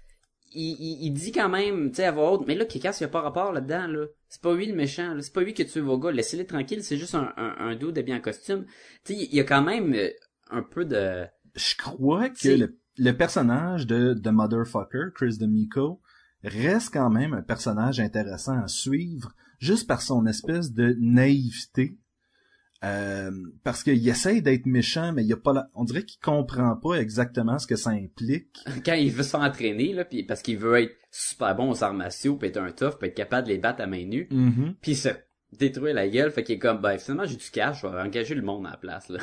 [0.53, 3.05] il, il, il dit quand même, tu sais, à voix haute, mais là, Kekas, il
[3.05, 4.07] a pas rapport là-dedans, là.
[4.29, 5.23] C'est pas lui le méchant, là.
[5.23, 6.13] C'est pas lui qui a tué vos gars.
[6.13, 8.67] Laissez-les tranquilles, c'est juste un, un, un dude habillé en costume.
[9.05, 10.11] Tu sais, il y a quand même euh,
[10.51, 11.27] un peu de...
[11.57, 16.01] je crois que le, le personnage de, de Motherfucker, Chris DeMico,
[16.45, 21.99] reste quand même un personnage intéressant à suivre, juste par son espèce de naïveté.
[22.85, 23.33] Euh,
[23.65, 25.69] parce qu'il essaye d'être méchant, mais il y a pas la...
[25.75, 28.57] on dirait qu'il comprend pas exactement ce que ça implique.
[28.87, 31.83] Quand il veut se faire entraîner, là, puis parce qu'il veut être super bon aux
[31.83, 34.29] arts martiaux, puis être un tough, puis être capable de les battre à main nue,
[34.31, 34.75] Mhm.
[34.81, 35.09] puis se
[35.59, 38.37] détruire la gueule, fait qu'il est comme, ben, finalement, j'ai du cash, je vais engager
[38.37, 39.19] le monde à la place, là.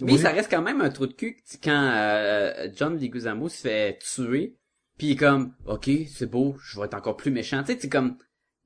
[0.00, 0.18] Mais Oui.
[0.18, 4.56] ça reste quand même un trou de cul quand euh, John Leguizamo se fait tuer,
[4.98, 7.62] puis il est comme, ok, c'est beau, je vais être encore plus méchant.
[7.62, 8.16] Tu sais, c'est comme,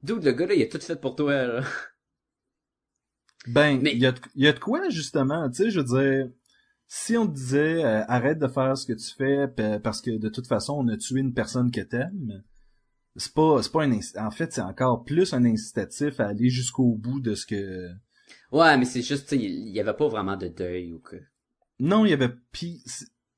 [0.03, 1.63] dude, le gars là, il a tout fait pour toi, là.
[3.49, 5.81] Ben, il Mais- y, a de, il y a de quoi, justement, tu sais, je
[5.81, 6.31] veux dire,
[6.89, 10.11] si on te disait, euh, arrête de faire ce que tu fais, pa- parce que
[10.19, 12.43] de toute façon, on a tué une personne que t'aimes,
[13.15, 16.95] c'est pas, c'est pas un, en fait, c'est encore plus un incitatif à aller jusqu'au
[16.97, 17.89] bout de ce que,
[18.53, 21.17] Ouais, mais c'est juste, il y avait pas vraiment de deuil ou que.
[21.79, 22.83] non, il y avait, pis,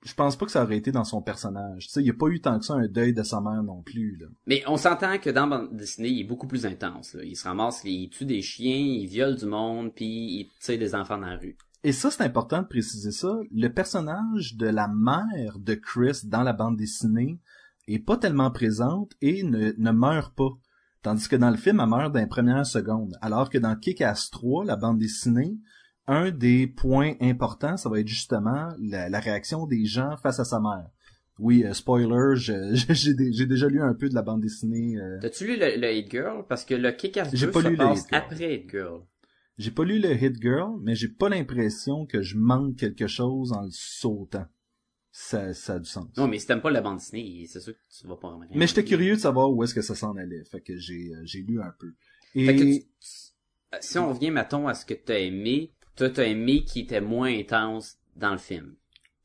[0.05, 2.15] je pense pas que ça aurait été dans son personnage, tu sais, il y a
[2.15, 4.27] pas eu tant que ça un deuil de sa mère non plus, là.
[4.47, 7.25] Mais on s'entend que dans bande dessinée, il est beaucoup plus intense, là.
[7.25, 10.95] Il se ramasse, il tue des chiens, il viole du monde, puis il tire des
[10.95, 11.57] enfants dans la rue.
[11.85, 13.39] Et ça, c'est important de préciser ça.
[13.53, 17.39] Le personnage de la mère de Chris dans la bande dessinée
[17.87, 20.51] est pas tellement présente et ne, ne meurt pas.
[21.03, 23.17] Tandis que dans le film, elle meurt dans les premières secondes.
[23.21, 25.57] Alors que dans Kick-Ass 3, la bande dessinée,
[26.07, 30.45] un des points importants, ça va être justement la, la réaction des gens face à
[30.45, 30.89] sa mère.
[31.39, 34.97] Oui, euh, spoiler, j'ai dé- j'ai déjà lu un peu de la bande dessinée.
[34.99, 36.45] euh, T'as-tu lu le, le Hate Girl?
[36.49, 39.03] Parce que le Kick-Ass J'ai 2 pas se lu passe après Hate Girl.
[39.57, 43.53] J'ai pas lu le Hit Girl, mais j'ai pas l'impression que je manque quelque chose
[43.53, 44.47] en le sautant.
[45.21, 46.07] Ça, ça a du sens.
[46.17, 48.57] Non, mais si t'aimes pas la bande dessinée, c'est sûr que tu vas pas remarquer.
[48.57, 51.21] Mais j'étais curieux de savoir où est-ce que ça s'en allait, fait que j'ai euh,
[51.25, 51.93] j'ai lu un peu.
[52.37, 52.87] Et Fait que tu-
[53.75, 57.01] euh, si on revient, mettons, à ce que t'as aimé, toi, t'as aimé qui était
[57.01, 58.77] moins intense dans le film.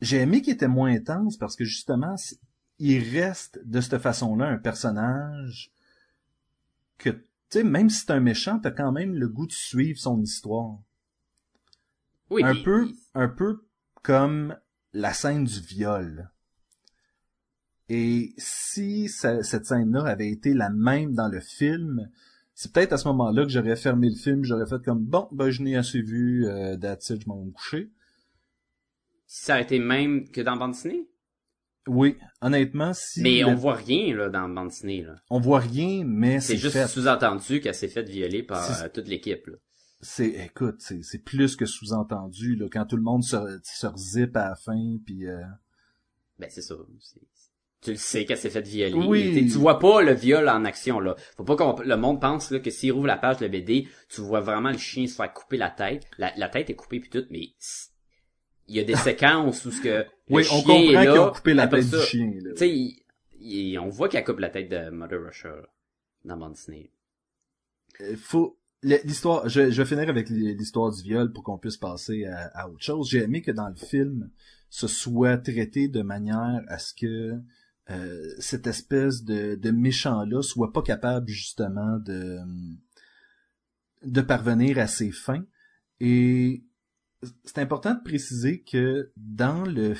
[0.01, 2.15] j'ai aimé qu'il était moins intense parce que justement,
[2.79, 5.71] il reste de cette façon-là un personnage
[6.97, 9.99] que, tu sais, même si c'est un méchant, t'as quand même le goût de suivre
[9.99, 10.79] son histoire.
[12.31, 13.63] Oui, un peu, un peu
[14.01, 14.55] comme
[14.93, 16.29] la scène du viol.
[17.89, 22.09] Et si ça- cette scène-là avait été la même dans le film,
[22.53, 25.49] c'est peut-être à ce moment-là que j'aurais fermé le film, j'aurais fait comme bon, ben
[25.49, 27.91] je n'ai assez vu, euh, je m'en vais me coucher.
[29.25, 31.09] Si ça aurait été même que dans bande dessinée?
[31.87, 35.15] Oui, honnêtement, si Mais on voit rien, là, dans bande dessinée, là.
[35.29, 39.49] on voit rien, mais C'est juste sous-entendu qu'elle s'est faite violer par euh, toute l'équipe.
[40.03, 44.35] C'est, écoute, c'est, c'est plus que sous-entendu là, quand tout le monde se, se zip
[44.37, 45.41] à la fin, puis euh,
[46.39, 46.75] Ben, c'est ça.
[47.81, 48.93] Tu le sais qu'elle s'est faite violer.
[48.93, 49.33] Oui.
[49.51, 51.15] Tu vois pas le viol en action, là.
[51.35, 54.21] Faut pas qu'on, le monde pense, là, que s'il rouvre la page de BD, tu
[54.21, 56.05] vois vraiment le chien se faire couper la tête.
[56.17, 57.49] La, la tête est coupée puis tout, mais
[58.67, 61.27] il y a des séquences où ce que le oui, chien on comprend est là,
[61.29, 62.31] ont coupé la tête ça, du chien.
[62.31, 63.03] Tu sais, il-
[63.39, 65.67] il- on voit qu'elle coupe la tête de Mother Russia, là,
[66.23, 66.89] dans bande dessinée.
[67.99, 72.25] Euh, faut l'histoire je, je vais finir avec l'histoire du viol pour qu'on puisse passer
[72.25, 73.09] à, à autre chose.
[73.09, 74.29] J'ai aimé que dans le film
[74.69, 77.33] ce soit traité de manière à ce que
[77.89, 82.39] euh, cette espèce de, de méchant là soit pas capable justement de
[84.03, 85.45] de parvenir à ses fins.
[85.99, 86.63] Et
[87.45, 89.95] c'est important de préciser que dans le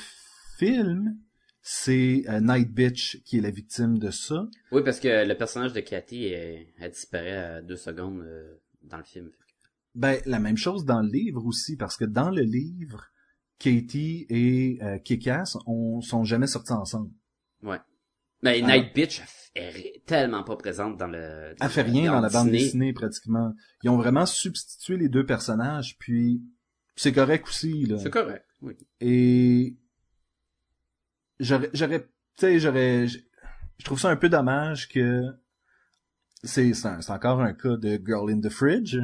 [0.58, 1.16] film
[1.62, 4.46] c'est euh, Night Bitch qui est la victime de ça.
[4.70, 8.98] Oui, parce que le personnage de Cathy, elle, elle disparaît à deux secondes euh, dans
[8.98, 9.30] le film.
[9.94, 13.10] Ben, la même chose dans le livre aussi, parce que dans le livre,
[13.58, 17.10] Katie et euh, Kick-Ass on, sont jamais sortis ensemble.
[17.62, 17.78] Ouais.
[18.42, 18.76] Mais Ah.
[18.76, 19.22] Night Bitch,
[19.54, 21.54] est tellement pas présente dans le...
[21.60, 23.54] Elle fait rien dans la bande dessinée, pratiquement.
[23.82, 26.42] Ils ont vraiment substitué les deux personnages, puis
[26.96, 27.98] c'est correct aussi, là.
[27.98, 28.74] C'est correct, oui.
[29.00, 29.76] Et
[31.40, 35.22] j'aurais, j'aurais, tu sais, j'aurais, je trouve ça un peu dommage que
[36.44, 36.72] c'est,
[37.10, 38.98] encore un cas de Girl in the Fridge,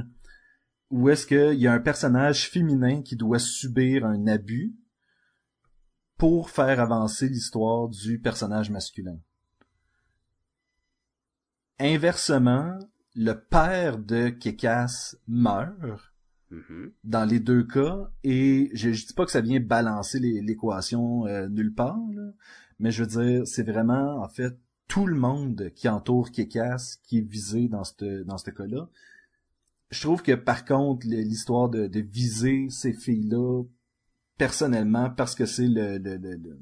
[0.90, 4.74] où est-ce qu'il y a un personnage féminin qui doit subir un abus
[6.16, 9.18] pour faire avancer l'histoire du personnage masculin.
[11.79, 12.79] Inversement,
[13.14, 16.11] le père de Kekas meurt
[16.50, 16.92] Mhm.
[17.05, 21.48] dans les deux cas et je, je dis pas que ça vient balancer l'équation euh,
[21.48, 22.33] nulle part là,
[22.81, 24.59] mais je veux dire c'est vraiment en fait
[24.90, 28.88] tout le monde qui entoure Kekas qui est visé dans ce dans ce cas-là.
[29.90, 33.62] Je trouve que par contre l'histoire de, de viser ces filles-là
[34.37, 36.59] personnellement parce que c'est le, le- le- le-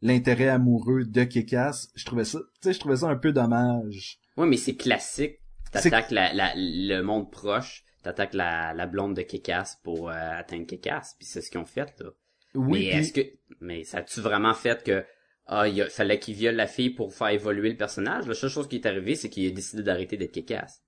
[0.00, 4.20] l'intérêt amoureux de Kekas, je trouvais ça tu sais je trouvais ça un peu dommage.
[4.36, 5.40] Ouais, mais c'est classique.
[5.72, 10.66] T'attaques la, la, le monde proche, t'attaques la, la blonde de Kekas pour euh, atteindre
[10.66, 12.10] Kekas, puis c'est ce qu'ils ont fait, là.
[12.54, 13.20] Oui, mais est-ce que...
[13.60, 15.04] Mais ça a-tu vraiment fait que...
[15.46, 18.26] Ah, il fallait qu'il viole la fille pour faire évoluer le personnage?
[18.26, 20.80] La seule chose qui est arrivée, c'est qu'il a décidé d'arrêter d'être Kekas.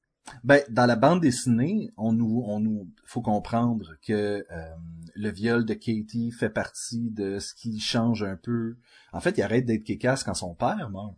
[0.45, 4.75] Ben, dans la bande dessinée, on nous, on nous, faut comprendre que euh,
[5.15, 8.77] le viol de Katie fait partie de ce qui change un peu.
[9.13, 11.17] En fait, il arrête d'être kékasse quand son père meurt.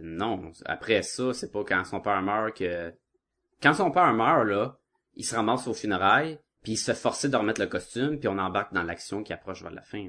[0.00, 2.94] Non, après ça, c'est pas quand son père meurt que...
[3.60, 4.78] Quand son père meurt, là,
[5.14, 6.38] il se ramasse aux funérailles,
[6.68, 9.62] puis il se forcer de remettre le costume, puis on embarque dans l'action qui approche
[9.62, 10.06] vers la fin,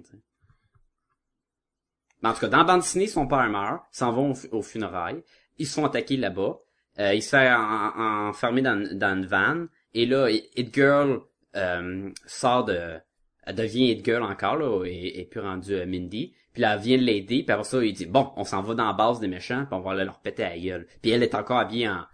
[2.21, 4.61] en tout cas, dans la bande dessinée, son père meurt, s'en vont aux, fu- aux
[4.61, 5.23] funérailles,
[5.57, 6.57] ils se font attaquer là-bas,
[6.99, 10.77] euh, il se fait en- en- enfermer dans, une van, et là, It
[11.55, 12.99] euh, sort de...
[13.43, 16.35] Elle devient It encore, là, et, puis rendue euh, Mindy.
[16.51, 18.87] Puis là, elle vient l'aider, puis après ça, il dit, bon, on s'en va dans
[18.87, 20.87] la base des méchants, puis on va aller leur péter à la gueule.
[21.01, 22.05] Puis elle est encore habillée en,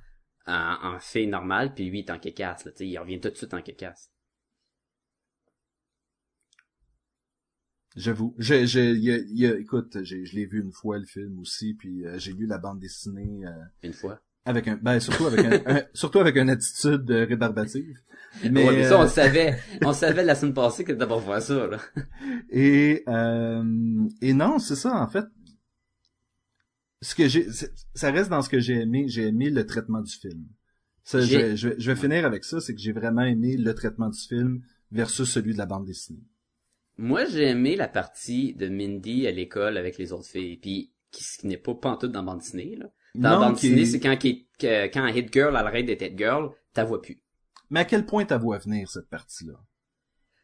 [0.45, 3.19] en, en fille normale, puis lui, il est en kékasse, là, tu sais, il revient
[3.19, 4.11] tout de suite en kékasse.
[7.95, 8.35] J'avoue.
[8.37, 10.97] J'ai, j'ai, il y a- il y a- écoute, j'ai, je l'ai vu une fois
[10.99, 13.51] le film aussi, puis euh, j'ai lu la bande dessinée euh,
[13.83, 14.19] Une fois?
[14.45, 17.97] avec un, ben surtout avec un, un- surtout avec une attitude euh, rébarbative.
[18.43, 19.57] Mais, Mais, ouais, mais ça, on euh, le savait.
[19.81, 21.79] On savait la semaine passée que t'as pas voir ça, là.
[22.49, 23.63] Et euh,
[24.21, 25.25] et non, c'est ça en fait.
[27.01, 27.47] Ce que j'ai,
[27.93, 29.05] ça reste dans ce que j'ai aimé.
[29.07, 30.45] J'ai aimé le traitement du film.
[31.03, 33.73] Ça, je, je, vais- je vais finir avec ça, c'est que j'ai vraiment aimé le
[33.75, 36.23] traitement du film versus celui de la bande dessinée.
[36.97, 41.23] Moi, j'ai aimé la partie de Mindy à l'école avec les autres filles, puis qui,
[41.23, 42.85] ce qui n'est pas pantoute dans bande dessinée, là.
[43.15, 47.01] Dans Non, bande dessinée, c'est quand, quand Hit Girl, arrête d'être Hit Girl, t'as vois
[47.01, 47.21] plus.
[47.69, 49.53] Mais à quel point ta voix venir cette partie-là?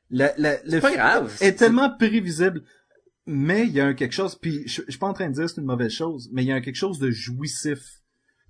[0.09, 1.37] La, la, le pas grave.
[1.39, 2.63] est tellement prévisible.
[3.27, 5.35] Mais il y a un quelque chose, puis je, je suis pas en train de
[5.35, 8.01] dire c'est une mauvaise chose, mais il y a un quelque chose de jouissif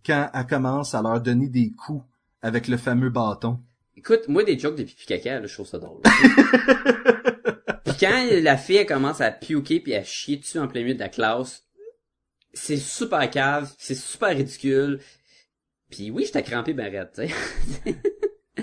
[0.06, 2.04] quand elle commence à leur donner des coups
[2.42, 3.60] avec le fameux bâton.
[3.96, 6.02] Écoute, moi, des jokes de pipi caca, là, je trouve ça drôle.
[8.02, 11.00] quand la fille, elle commence à puker puis à chier dessus en plein milieu de
[11.00, 11.64] la classe,
[12.54, 15.00] c'est super cave, c'est super ridicule.
[15.90, 17.96] Puis oui, j'étais crampé ben raide, tu sais.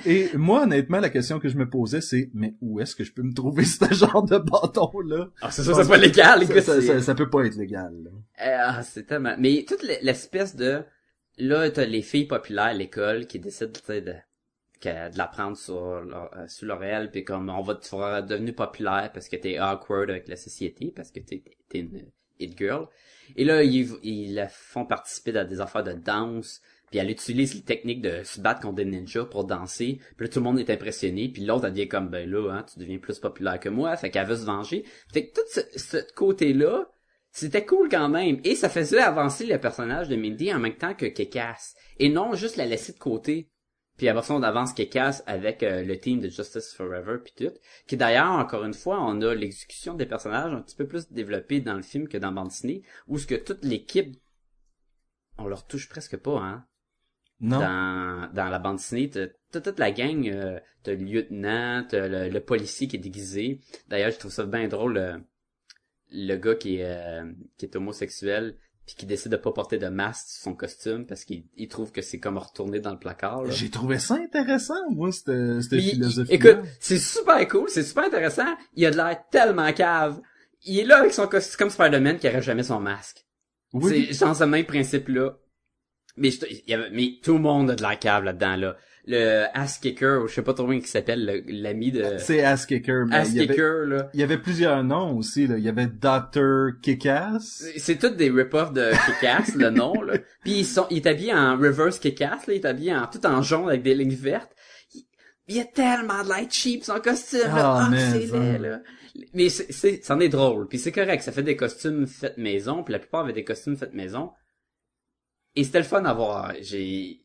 [0.07, 3.13] Et moi, honnêtement, la question que je me posais, c'est, mais où est-ce que je
[3.13, 5.31] peux me trouver ce genre de bâton-là?
[5.41, 6.63] Ah, c'est ça, c'est pas légal, Ça, écoute.
[6.63, 7.93] ça, ça, ça peut pas être légal.
[8.05, 8.11] là.
[8.39, 9.35] Ah, c'est tellement...
[9.39, 10.83] Mais toute l'e- l'espèce de...
[11.39, 14.15] Là, t'as les filles populaires à l'école qui décident, tu sais, de...
[14.81, 19.11] que- de l'apprendre sur leur, euh, sur réel, puis comme on va te devenu populaire
[19.13, 22.11] parce que t'es awkward avec la société, parce que t'es t'es une
[22.41, 22.87] it girl.
[23.37, 26.61] Et là, ils, ils la font participer dans des affaires de danse,
[26.91, 30.01] puis elle utilise les techniques de se battre contre des ninjas pour danser.
[30.17, 32.65] Puis là, tout le monde est impressionné, puis l'autre, elle devient comme, ben là, hein,
[32.73, 34.85] tu deviens plus populaire que moi, fait qu'elle veut se venger.
[35.13, 36.89] Fait que tout ce, ce côté-là,
[37.31, 38.41] c'était cool quand même.
[38.45, 41.75] Et ça faisait avancer le personnage de Mindy en même temps que Kekas.
[41.99, 43.51] Et non juste la laisser de côté.
[43.99, 47.53] Puis après ça, on avance Kekas avec euh, le team de Justice Forever puis tout.
[47.87, 51.61] Qui d'ailleurs, encore une fois, on a l'exécution des personnages un petit peu plus développée
[51.61, 54.17] dans le film que dans bande dessinée, où ce que toute l'équipe,
[55.37, 56.65] on leur touche presque pas, hein.
[57.41, 57.61] Non.
[57.61, 62.29] Dans, dans la bande dessinée, t'as toute la gang, euh, t'as le lieutenant, t'as le,
[62.29, 63.61] le policier qui est déguisé.
[63.89, 65.23] D'ailleurs, je trouve ça bien drôle, le,
[66.11, 68.57] le gars qui est, euh, qui est homosexuel,
[68.89, 71.93] puis qui décide de pas porter de masque sur son costume parce qu'il il trouve
[71.93, 73.45] que c'est comme retourner dans le placard.
[73.45, 73.51] là.
[73.51, 76.33] J'ai trouvé ça intéressant, moi, cette, cette philosophie.
[76.33, 78.47] Écoute, c'est super cool, c'est super intéressant.
[78.77, 80.19] Il a de l'air tellement cave.
[80.65, 83.27] Il est là avec son costume comme Spider-Man qui aurait jamais son masque.
[83.75, 84.09] oui.
[84.13, 85.37] C'est dans ce même principe-là.
[86.17, 88.77] Mais, je- il y avait- mais tout le monde a de la cave là-dedans, là.
[89.11, 92.45] Le Ass Kicker, ou je sais pas trop comment il s'appelle, le- l'ami de C'est
[92.45, 94.11] Ass Kicker, mais Ass il y, avait, Kicker, là.
[94.13, 95.57] il y avait plusieurs noms aussi, là.
[95.57, 96.79] Il y avait Dr.
[96.83, 97.65] Kickass.
[97.79, 100.19] C'est tous des rip-offs de Kick-Ass, le nom, là.
[100.45, 102.53] Puis ils sont, il est habillé en reverse Kick-Ass, là.
[102.55, 104.55] Il est habillé en, tout en jaune avec des lignes vertes.
[104.95, 105.05] Il,
[105.49, 107.89] il a tellement de light cheap, son costume, là.
[107.91, 108.39] Mais c'est ça.
[108.39, 108.81] laid, là.
[109.33, 110.69] Mais c'est, c'est, c'en est drôle.
[110.69, 111.23] Puis c'est correct.
[111.23, 112.85] Ça fait des costumes faits maison.
[112.85, 114.31] Puis la plupart avaient des costumes faits maison.
[115.57, 116.53] Et c'était le fun à voir.
[116.61, 117.19] J'ai,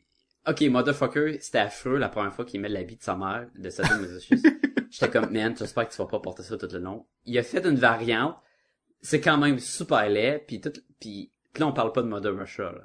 [0.47, 3.83] ok, motherfucker, c'était affreux la première fois qu'il met l'habit de sa mère, de sa
[3.83, 4.59] Massachusetts.
[4.89, 7.05] J'étais comme, man, j'espère que tu vas pas porter ça tout le long.
[7.25, 8.35] Il a fait une variante.
[9.01, 10.43] C'est quand même super laid.
[10.47, 12.81] Puis tout, puis, puis là, on parle pas de Mother Russia, là.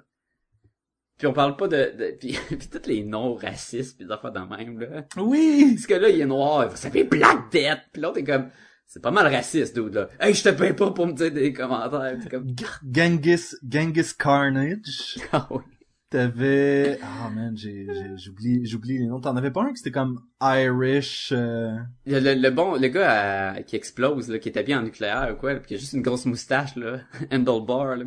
[1.18, 4.32] Puis on parle pas de, de puis, puis tous les noms racistes puis des affaires
[4.32, 5.04] de même, là.
[5.16, 5.72] Oui!
[5.74, 7.80] Parce que là, il est noir, il va s'appeler Black Death.
[7.92, 8.50] Puis l'autre est comme,
[8.86, 10.08] c'est pas mal raciste, dude, là.
[10.18, 12.16] Hey, je te paye pas pour me dire des commentaires.
[12.22, 12.46] C'est comme,
[12.90, 15.18] Genghis, Genghis Carnage.
[15.32, 15.62] ah oui.
[16.10, 19.20] T'avais, ah man, j'ai, j'ai- j'oublie, j'oublie les noms.
[19.20, 21.76] T'en avais pas un qui c'était comme Irish, euh...
[22.06, 25.34] Le, le, le bon, le gars euh, qui explose, là, qui est habillé en nucléaire
[25.34, 27.00] ou quoi, puis qui a juste une grosse moustache, là.
[27.30, 28.04] Handlebar, là.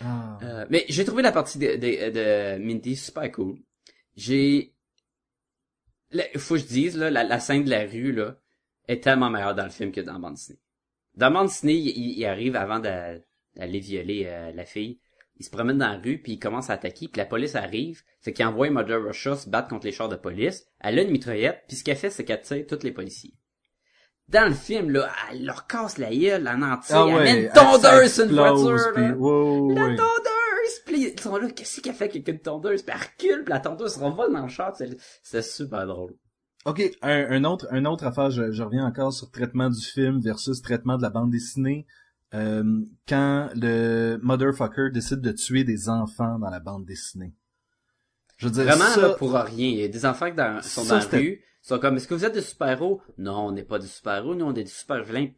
[0.00, 0.38] ah.
[0.42, 2.10] Euh, mais j'ai trouvé la partie de, de,
[2.58, 3.58] de Mindy super cool.
[4.16, 4.74] J'ai...
[6.36, 8.36] faut que je dise, là, la, la scène de la rue, là,
[8.88, 10.36] est tellement meilleure dans le film que dans bande.
[11.14, 11.70] Dans bande il,
[12.18, 13.18] il- arrive avant d'a-
[13.56, 15.00] d'aller violer euh, la fille.
[15.38, 18.02] Il se promène dans la rue, puis il commence à attaquer, puis la police arrive.
[18.20, 20.66] Fait qu'il envoie Mother Russia se battre contre les chars de police.
[20.80, 23.34] Elle a une mitraillette, puis ce qu'elle fait, c'est qu'elle tire tous les policiers.
[24.28, 26.94] Dans le film, là, elle leur casse la gueule en entier.
[26.94, 29.08] Ah elle ouais, met une elle- tondeuse sur une voiture, puis- là.
[29.10, 29.96] La ouais.
[29.96, 30.80] tondeuse!
[30.84, 32.82] Puis ils sont là, qu'est-ce qu'elle fait avec une tondeuse?
[32.82, 34.74] Puis elle recule, puis la tondeuse se revole dans le char.
[34.76, 36.14] C'est c'est super drôle.
[36.66, 40.20] Ok, un, un autre, un autre affaire, je, je reviens encore sur traitement du film
[40.20, 41.86] versus traitement de la bande dessinée.
[42.34, 47.32] Euh, quand le motherfucker décide de tuer des enfants dans la bande dessinée.
[48.36, 49.68] Je veux dire, Vraiment, ça, là, pour rien.
[49.68, 51.40] Il y a des enfants qui dans- sont ça, dans la rue.
[51.64, 53.02] Ils sont comme, est-ce que vous êtes des super-héros?
[53.16, 55.28] Non, on n'est pas des super-héros, nous, on est des super-vilains.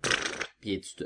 [0.61, 1.05] Puis tout.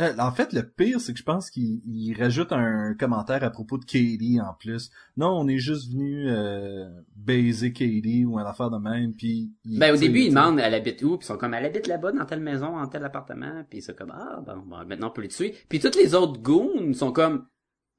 [0.00, 3.50] Euh, en fait, le pire, c'est que je pense qu'il il rajoute un commentaire à
[3.50, 4.90] propos de Katie en plus.
[5.16, 9.52] Non, on est juste venu euh, baiser Katie ou une affaire de même, puis...
[9.64, 11.18] Ben, au début, ils demandent, elle habite où?
[11.18, 13.64] Puis ils sont comme, elle habite là-bas, dans telle maison, dans tel appartement.
[13.68, 15.54] Puis c'est comme, ah, bon, bon, maintenant on peut les tuer.
[15.68, 17.46] Puis tous les autres goons sont comme,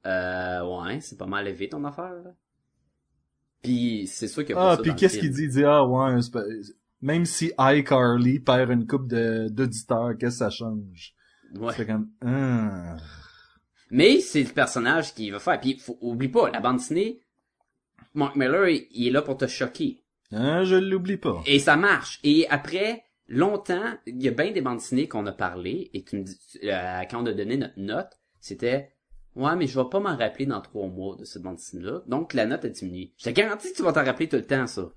[0.06, 2.34] euh, ouais, c'est pas mal élevé ton affaire, là.
[3.62, 5.44] Puis c'est sûr qu'il y a pas Ah, ça puis qu'est-ce qu'il dit?
[5.44, 6.18] Il dit, ah ouais,
[7.02, 11.14] même si iCarly perd une coupe d'auditeurs, qu'est-ce que ça change?
[11.56, 11.74] Ouais.
[11.76, 12.98] C'est comme, ah.
[13.90, 15.60] Mais c'est le personnage qui va faire.
[15.60, 17.22] Puis faut, oublie pas, la bande dessinée,
[18.14, 20.02] Mark Miller, il, est là pour te choquer.
[20.32, 21.44] Ah, je l'oublie pas.
[21.46, 22.20] Et ça marche.
[22.24, 26.18] Et après, longtemps, il y a bien des bandes dessinées qu'on a parlé, et tu
[26.18, 28.94] me dis, euh, quand on a donné notre note, c'était,
[29.36, 32.02] ouais, mais je vais pas m'en rappeler dans trois mois de cette bande dessinée-là.
[32.08, 33.14] Donc, la note a diminué.
[33.18, 34.90] Je te garantis que tu vas t'en rappeler tout le temps, ça.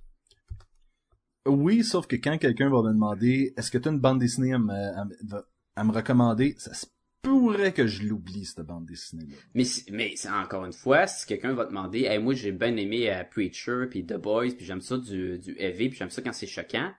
[1.47, 4.55] Oui, sauf que quand quelqu'un va me demander est-ce que tu as une bande dessinée
[4.55, 5.45] à me, à me-
[5.77, 6.87] à me recommander, ça se
[7.23, 9.37] pourrait que je l'oublie, cette bande dessinée-là.
[9.55, 13.25] Mais, mais encore une fois, si quelqu'un va demander, hey, moi j'ai bien aimé euh,
[13.25, 16.47] Preacher puis The Boys puis j'aime ça du, du heavy puis j'aime ça quand c'est
[16.47, 16.93] choquant,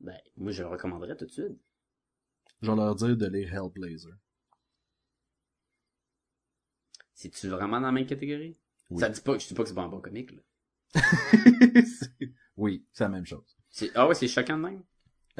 [0.00, 1.58] ben moi je le recommanderais tout de suite.
[2.62, 4.14] Je vais leur dire de lire Hellblazer.
[7.14, 8.58] C'est-tu vraiment dans la même catégorie?
[8.90, 9.00] Oui.
[9.00, 10.42] Ça dit pas, je dis pas que c'est pas un bon comique, là.
[12.56, 13.56] Oui, c'est la même chose.
[13.94, 14.82] Ah ouais, c'est choquant de même?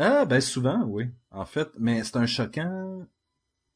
[0.03, 1.05] Ah, ben souvent, oui.
[1.31, 3.07] En fait, mais c'est un choquant...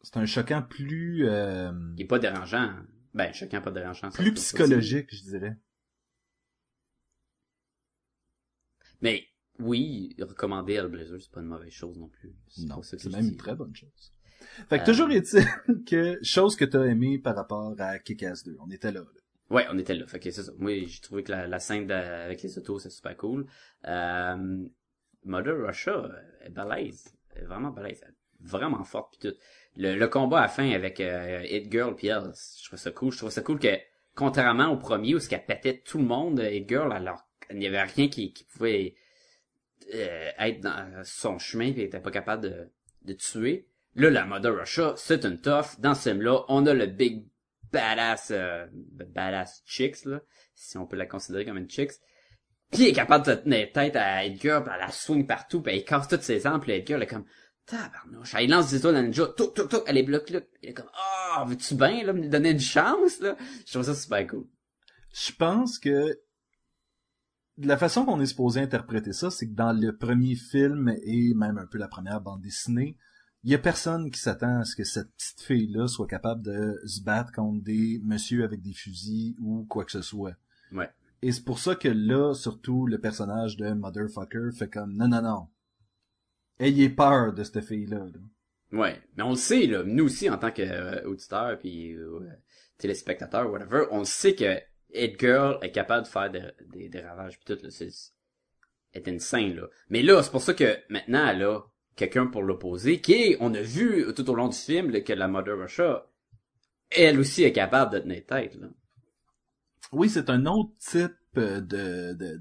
[0.02, 1.26] C'est un choquant plus...
[1.28, 2.72] euh, Il est pas dérangeant.
[3.14, 4.10] Ben, choquant, pas dérangeant.
[4.10, 5.56] plus psychologique, je dirais.
[9.00, 9.24] Mais,
[9.58, 12.34] oui, recommander Hellblazer, c'est pas une mauvaise chose non plus.
[12.58, 14.12] Non, c'est même une très bonne chose.
[14.68, 18.56] Fait que Euh, toujours est-il que chose que t'as aimé par rapport à Kick-Ass 2.
[18.60, 19.06] On était là, là.
[19.50, 20.06] Ouais, on était là.
[20.06, 20.52] Fait que c'est ça.
[20.58, 23.46] Moi, j'ai trouvé que la, la scène de- avec les autos, c'est super cool.
[23.86, 24.66] Euh,
[25.24, 27.14] Mother Russia euh, est balèze.
[27.34, 28.00] Elle est vraiment balèze.
[28.02, 28.14] Elle est
[28.46, 29.34] Vraiment forte pis tout.
[29.76, 33.10] Le, le combat à fin avec euh, Hit Girl pis elle, je trouve ça cool.
[33.10, 33.74] Je trouve ça cool que,
[34.14, 37.56] contrairement au premier où ce qu'elle pétait tout le monde, euh, Hit Girl, alors, il
[37.56, 38.96] n'y avait rien qui, qui pouvait
[39.94, 42.68] euh, être dans son chemin pis elle était pas capable de,
[43.02, 43.66] de tuer.
[43.96, 45.78] Là, la Mother Russia, c'est une tough.
[45.78, 47.26] Dans ce film-là, on a le big
[47.72, 50.20] badass, euh, badass chicks, là,
[50.54, 51.92] si on peut la considérer comme une chicks.
[52.70, 55.74] Puis elle est capable de tenir tête à Edgar, puis elle la swing partout, puis
[55.74, 57.24] elle casse toutes ses armes, puis Edgar, elle est comme,
[57.66, 60.40] tabarnouche, elle lance des étoiles dans le ninja, tout, tout, tout, elle est bloque là,
[60.62, 63.36] elle est comme, ah, veux-tu bien, là, me donner une chance, là?
[63.66, 64.46] Je trouve ça super cool.
[65.12, 66.18] Je pense que
[67.56, 71.34] de la façon qu'on est supposé interpréter ça, c'est que dans le premier film et
[71.34, 72.96] même un peu la première bande dessinée,
[73.44, 76.80] il y a personne qui s'attend à ce que cette petite fille-là soit capable de
[76.86, 80.34] se battre contre des messieurs avec des fusils ou quoi que ce soit.
[80.72, 80.90] Ouais.
[81.24, 85.22] Et c'est pour ça que là, surtout, le personnage de Motherfucker fait comme non, non,
[85.22, 85.48] non.
[86.58, 88.00] Ayez peur de cette fille-là.
[88.00, 88.78] là.
[88.78, 92.28] Ouais, mais on le sait, là, nous aussi, en tant qu'auditeurs, puis euh,
[92.76, 94.58] téléspectateurs, whatever, on sait que
[94.92, 97.88] Hit Girl est capable de faire des, ravages, puis tout, là, c'est,
[98.92, 99.66] est insane, là.
[99.88, 103.62] Mais là, c'est pour ça que maintenant, a quelqu'un pour l'opposer, qui est, on a
[103.62, 106.06] vu tout au long du film, là, que la Mother Russia,
[106.90, 108.68] elle aussi est capable de tenir tête, là.
[109.95, 112.36] Oui, c'est un autre type euh, de de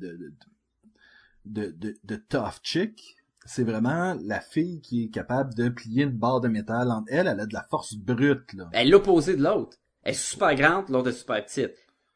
[1.46, 3.16] de de, tough chick.
[3.46, 7.28] C'est vraiment la fille qui est capable de plier une barre de métal entre elle.
[7.28, 8.70] Elle a de la force brute, là.
[8.72, 9.78] Elle est l'opposé de l'autre.
[10.04, 11.74] Elle est super grande, l'autre est super petite.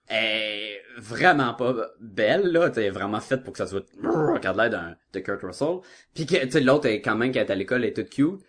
[0.08, 2.72] Elle est vraiment pas belle, là.
[2.76, 5.80] Elle est vraiment faite pour que ça soit a l'air de Kurt Russell.
[6.14, 8.40] Puis que, l'autre est quand même, qui est à l'école, elle est toute cute.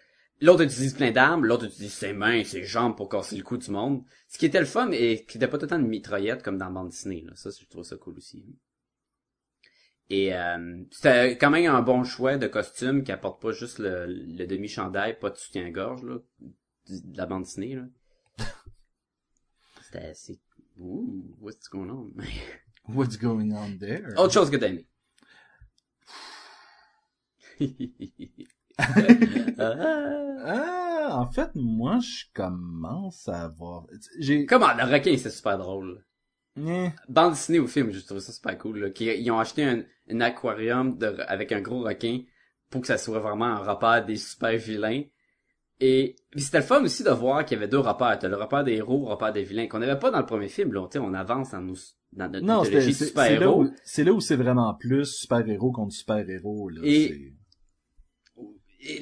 [0.41, 3.71] L'autre utilise plein d'armes, l'autre utilise ses mains, ses jambes pour casser le cou du
[3.71, 4.05] monde.
[4.29, 6.59] Ce qui était le fun et qui était pas tout le temps une mitraillette comme
[6.59, 7.33] dans la bande Disney, là.
[7.35, 8.45] Ça, je trouve ça cool aussi.
[10.11, 14.07] Et euh, c'était quand même un bon choix de costume qui apporte pas juste le,
[14.07, 16.19] le demi-chandail, pas de soutien-gorge, là,
[16.89, 17.85] de la bande Disney, là.
[19.83, 20.41] C'était assez...
[20.79, 22.13] Ouh, what's going on?
[22.89, 24.15] What's going on there?
[24.17, 24.87] Autre chose que t'as aimé?
[28.79, 29.75] Ah.
[30.45, 33.87] Ah, en fait, moi, je commence à avoir...
[34.21, 34.47] J'ai...
[34.47, 36.05] Comment, le requin, c'est super drôle.
[36.61, 38.79] Eh, Bande dessinée ou film, je trouve ça super cool.
[38.81, 42.21] Là, ils ont acheté un, un aquarium de, avec un gros requin
[42.71, 45.03] pour que ça soit vraiment un repère des super vilains.
[45.81, 48.19] Et puis c'était le fun aussi de voir qu'il y avait deux repères.
[48.19, 50.49] T'as le repère des héros, le repère des vilains, qu'on n'avait pas dans le premier
[50.49, 50.73] film.
[50.73, 51.77] Là, on avance dans, nos,
[52.13, 53.63] dans notre Non, mythologie super-héros.
[53.65, 56.69] où c'est là où c'est vraiment plus super-héros contre super-héros.
[56.71, 56.81] là.
[56.83, 57.33] Et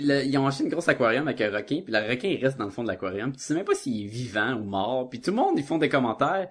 [0.00, 2.56] le- ils ont acheté une grosse aquarium avec un requin, puis le requin il reste
[2.58, 3.32] dans le fond de l'aquarium.
[3.32, 5.08] Tu sais même pas s'il est vivant ou mort.
[5.10, 6.50] Puis tout le monde ils font des commentaires.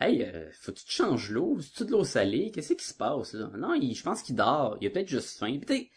[0.00, 2.94] Hey, euh, faut que tu te changes l'eau, c'est de l'eau salée, qu'est-ce qui se
[2.94, 3.50] passe là?
[3.56, 5.58] Non, il- je pense qu'il dort, il a peut-être juste faim.
[5.64, 5.90] Puis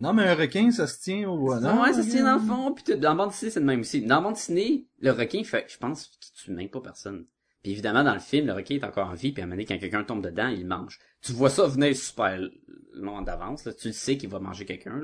[0.00, 1.60] Non, mais un requin, ça se tient au doigt.
[1.60, 2.72] Non, ouais, ça se tient dans le fond.
[2.72, 4.02] Puis dans la bande dessinée c'est le même aussi.
[4.02, 7.26] Dans la bande dessinée, le requin fait, je pense qu'il tue même pas personne.
[7.62, 9.56] Puis évidemment dans le film, le requin est encore en vie, puis à un moment
[9.56, 10.98] donné, quand quelqu'un tombe dedans, il mange.
[11.20, 12.40] Tu vois ça venir super
[12.94, 14.98] long d'avance, tu le sais qu'il va manger quelqu'un,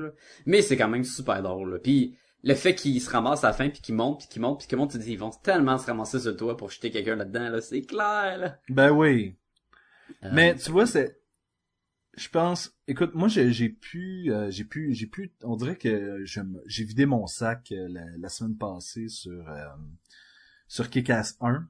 [0.45, 1.73] mais c'est quand même super drôle.
[1.73, 1.79] Là.
[1.79, 4.59] Puis le fait qu'il se ramasse à la fin, puis qu'il monte, puis qu'il monte,
[4.59, 6.71] puis qu'il monte, tu te dis ils vont tellement se ramasser sur le toit pour
[6.71, 7.61] jeter quelqu'un là-dedans, là.
[7.61, 8.37] c'est clair.
[8.37, 8.59] Là.
[8.69, 9.35] Ben oui.
[10.23, 11.19] Euh, Mais tu vois, c'est...
[12.15, 12.75] Je pense...
[12.87, 14.31] Écoute, moi, j'ai pu...
[14.31, 14.93] euh, j'ai pu...
[14.93, 15.33] J'ai pu...
[15.43, 19.43] On dirait que j'ai vidé mon sac euh, la, la semaine passée sur...
[20.67, 21.67] sur Kick-Ass 1.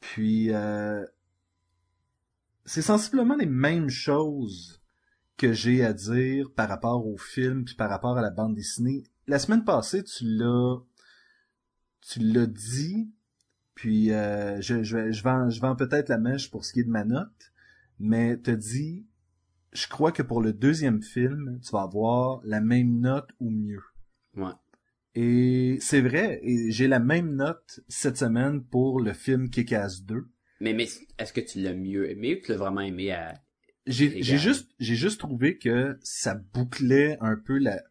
[0.00, 0.52] Puis...
[0.52, 1.04] euh,
[2.64, 4.82] c'est sensiblement les mêmes choses
[5.38, 9.04] que j'ai à dire par rapport au film puis par rapport à la bande dessinée.
[9.26, 10.78] La semaine passée, tu l'as...
[12.00, 13.10] Tu l'as dit,
[13.74, 16.84] puis euh, je, je, je vends, je vends peut-être la mèche pour ce qui est
[16.84, 17.52] de ma note,
[17.98, 19.06] mais te dit
[19.72, 23.82] je crois que pour le deuxième film, tu vas avoir la même note ou mieux.
[24.36, 24.52] Ouais.
[25.20, 30.28] Et c'est vrai, et j'ai la même note cette semaine pour le film Kick-Ass 2.
[30.60, 30.86] Mais, mais
[31.18, 33.34] est-ce que tu l'as mieux aimé ou tu l'as vraiment aimé à...
[33.84, 37.82] J'ai juste j'ai juste trouvé que ça bouclait un peu la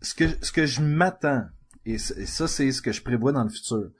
[0.00, 1.46] ce que ce que je m'attends
[1.86, 3.90] et, ça c'est ce que je prévois dans le futur.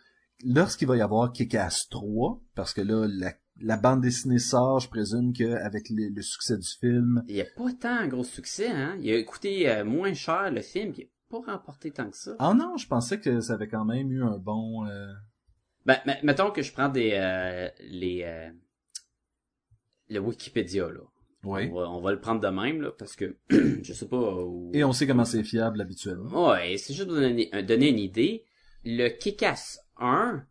[0.44, 3.32] Lorsqu'il va y avoir Kick-Ass 3 parce que là la,
[3.62, 7.40] la bande dessinée sort, je présume que avec le, le succès du film, Il y
[7.40, 8.96] a pas tant un gros succès, hein?
[9.00, 11.10] Il a coûté euh, moins cher le film, puis
[11.42, 12.34] pas remporté tant que ça.
[12.38, 15.12] ah non, je pensais que ça avait quand même eu un bon euh,
[15.86, 18.50] Ben, me- mettons que je prends des euh, les euh,
[20.08, 21.00] le Wikipédia là.
[21.44, 21.68] oui.
[21.70, 24.70] On, va, on va le prendre de même là parce que je sais pas où.
[24.74, 26.50] Et on sait comment c'est fiable habituellement.
[26.50, 28.44] Ouais, c'est juste pour donner, donner une idée.
[28.84, 30.44] Le Kick-Ass 1,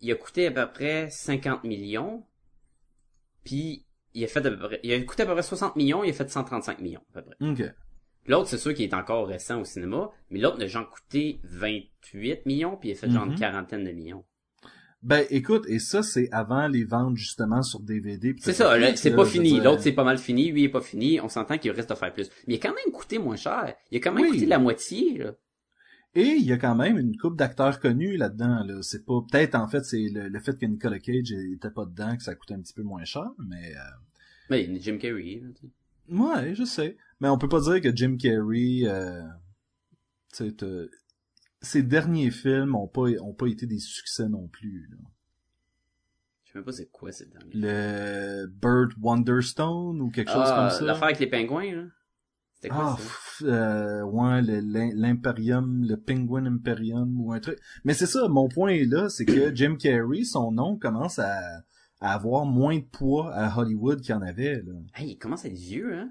[0.00, 2.26] il a coûté à peu près 50 millions.
[3.44, 6.02] Puis il a fait à peu près, il a coûté à peu près 60 millions,
[6.02, 7.48] il a fait 135 millions à peu près.
[7.48, 7.74] OK.
[8.28, 12.46] L'autre, c'est sûr qu'il est encore récent au cinéma, mais l'autre n'a genre coûté 28
[12.46, 13.38] millions, puis il a fait genre une Mhm.
[13.38, 14.24] quarantaine de millions.
[15.02, 18.34] Ben écoute, et ça c'est avant les ventes justement sur DVD.
[18.40, 19.60] C'est ça, c'est pas fini.
[19.60, 20.50] L'autre, c'est pas mal fini.
[20.50, 21.20] Lui, il est pas fini.
[21.20, 22.28] On s'entend qu'il reste à faire plus.
[22.48, 23.74] Mais il a quand même coûté moins cher.
[23.92, 24.30] Il a quand même Oui.
[24.32, 25.32] coûté la moitié, là.
[26.16, 28.64] Et il y a quand même une coupe d'acteurs connus là-dedans.
[28.64, 28.82] Là.
[28.82, 32.16] C'est pas peut-être en fait c'est le, le fait que Nicolas Cage était pas dedans
[32.16, 33.78] que ça coûte un petit peu moins cher, mais euh,
[34.50, 35.48] Mais il y a Jim Carrey, là,
[36.40, 36.96] ouais, je sais.
[37.20, 39.22] Mais on peut pas dire que Jim Carrey, euh,
[41.62, 44.88] ses derniers films ont pas ont pas été des succès non plus.
[44.90, 44.96] là.
[46.44, 47.50] Je sais même pas c'est quoi cette dernière.
[47.54, 50.84] Le Bird Wonderstone ou quelque chose Ah, comme ça?
[50.84, 51.84] l'affaire avec les pingouins, là.
[52.54, 53.02] C'était quoi, Ah,
[53.38, 53.44] ça?
[53.44, 57.58] euh, ouais, l'Imperium, le Penguin Imperium ou un truc.
[57.84, 61.38] Mais c'est ça, mon point est là, c'est que Jim Carrey, son nom commence à,
[62.00, 65.44] à avoir moins de poids à Hollywood qu'il y en avait, là, Hey, il commence
[65.44, 66.10] à être vieux, hein?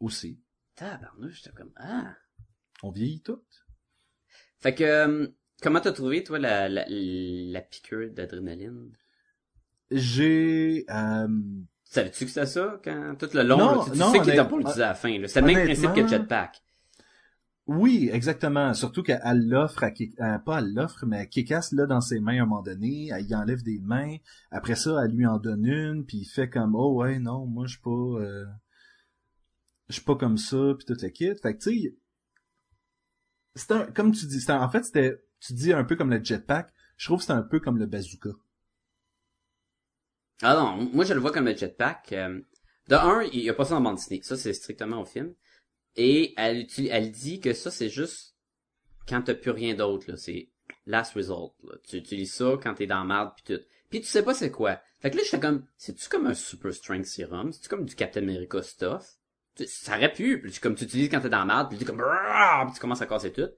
[0.00, 0.40] Aussi.
[0.74, 2.14] Tabarnouche, j'étais comme, ah.
[2.82, 3.42] On vieillit tout.
[4.58, 5.28] Fait que, euh,
[5.62, 8.90] comment t'as trouvé, toi, la, la, la piqûre d'adrénaline?
[9.90, 11.28] J'ai, euh,
[11.84, 14.36] Savais-tu que c'était ça, quand, tout le long, Non, là, tu, tu non, sais qu'il
[14.36, 15.28] pas utilisé à la fin, là.
[15.28, 16.62] C'est le même principe que Jetpack.
[17.66, 18.72] oui, exactement.
[18.74, 22.38] Surtout qu'elle l'offre à, Kick- euh, pas elle l'offre, mais Kick-Ass l'a dans ses mains
[22.38, 24.16] à un moment donné, elle y enlève des mains,
[24.52, 27.66] après ça, elle lui en donne une, puis il fait comme, oh ouais, non, moi,
[27.66, 28.44] je suis pas, euh,
[29.90, 31.34] je suis pas comme ça, puis toute la kit.
[31.42, 31.96] Fait que, tu sais,
[33.54, 36.22] c'est un, comme tu dis, un- en fait, c'était, tu dis un peu comme le
[36.24, 38.30] jetpack, je trouve que c'est un peu comme le bazooka.
[40.42, 42.12] Ah non, moi je le vois comme le jetpack.
[42.12, 42.40] euh,
[42.88, 44.20] de un, il y a pas ça en bande dessinée.
[44.22, 45.34] Ça, c'est strictement au film.
[45.96, 48.36] Et elle, elle dit que ça, c'est juste
[49.08, 50.16] quand t'as plus rien d'autre, là.
[50.18, 50.50] C'est
[50.86, 51.76] last result, là.
[51.88, 53.62] Tu utilises ça quand t'es dans la merde pis tout.
[53.90, 54.80] Puis tu sais pas c'est quoi.
[55.00, 57.52] Fait que là, j'étais comme, c'est-tu comme un super strength serum?
[57.52, 59.19] C'est-tu comme du Captain America stuff?
[59.66, 62.02] Ça aurait pu, puis comme tu utilises quand t'es dans la merde, puis tu comme,
[62.02, 63.48] puis tu commences à casser tout.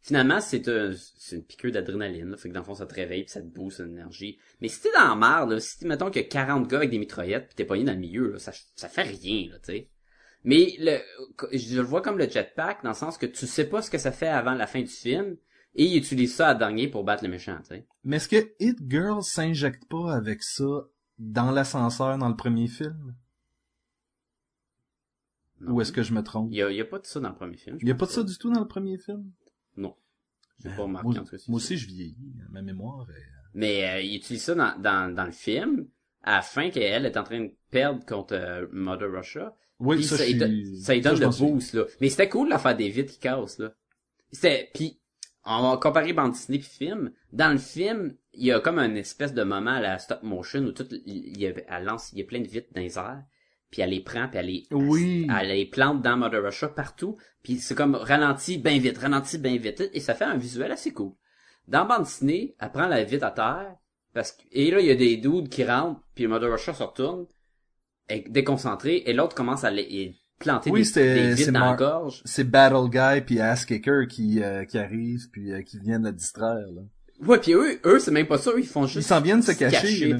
[0.00, 0.92] Finalement, c'est un-
[1.32, 2.36] une piqûre d'adrénaline.
[2.36, 4.38] Fait que dans le fond, ça te réveille pis ça te booste l'énergie.
[4.60, 6.90] Mais si t'es dans la merde, là, si mettons qu'il y a 40 gars avec
[6.90, 9.90] des mitraillettes pis t'es pogné dans le milieu, ça, ça fait rien, là, tu sais.
[10.44, 10.98] Mais le,
[11.52, 13.98] je le vois comme le jetpack dans le sens que tu sais pas ce que
[13.98, 15.36] ça fait avant la fin du film
[15.74, 17.74] et il utilise ça à dernier pour battre le méchant, tu.
[18.04, 20.64] Mais est-ce que Hit Girl s'injecte pas avec ça
[21.18, 23.16] dans l'ascenseur dans le premier film?
[25.60, 25.72] Non.
[25.74, 26.48] Ou est-ce que je me trompe?
[26.52, 27.78] il y a, il y a pas de ça dans le premier film.
[27.82, 29.30] Il y a pas de ça du tout dans le premier film?
[29.76, 29.94] Non.
[30.62, 31.42] J'ai Ben, pas remarqué moi, en tout cas.
[31.48, 32.16] moi aussi, je vieillis.
[32.50, 33.22] Ma mémoire est...
[33.54, 35.88] Mais euh, il utilise ça dans, dans, dans le film
[36.22, 39.54] à la fin qu'elle est en train de perdre contre euh, Mother Russia.
[39.80, 40.36] Oui, ça, ça, je il
[40.66, 41.84] suis- ça lui donne je le boost, là.
[42.00, 43.72] Mais c'était cool de faire des vitres qui cassent, là.
[44.32, 45.00] C'était, puis
[45.44, 47.12] on va comparer bande puis film.
[47.32, 50.60] Dans le film, il y a comme un espèce de moment à la stop motion
[50.64, 52.98] où tout, il y a, elle lance, il y a plein de vitres dans les
[52.98, 53.22] airs,
[53.70, 55.26] puis elle les prend, puis elle les, Oui.
[55.38, 59.56] elle les plante dans Mother Russia partout, puis c'est comme ralenti bien vite, ralenti bien
[59.56, 61.12] vite, et ça fait un visuel assez cool.
[61.66, 63.74] Dans bande dessinée, elle prend la vitre à terre,
[64.14, 66.82] parce que, et là, il y a des dudes qui rentrent, puis Mother Russia se
[66.82, 67.26] retourne,
[68.08, 72.22] est déconcentré, et l'autre commence à les- planter Oui, des, des dans la gorge.
[72.24, 76.12] C'est Battle Guy puis Ass Kicker qui, euh, qui arrivent puis euh, qui viennent la
[76.12, 76.82] distraire, là.
[77.26, 79.04] Ouais, puis eux, eux, c'est même pas ça, eux, ils font juste...
[79.04, 80.14] Ils s'en viennent se cacher.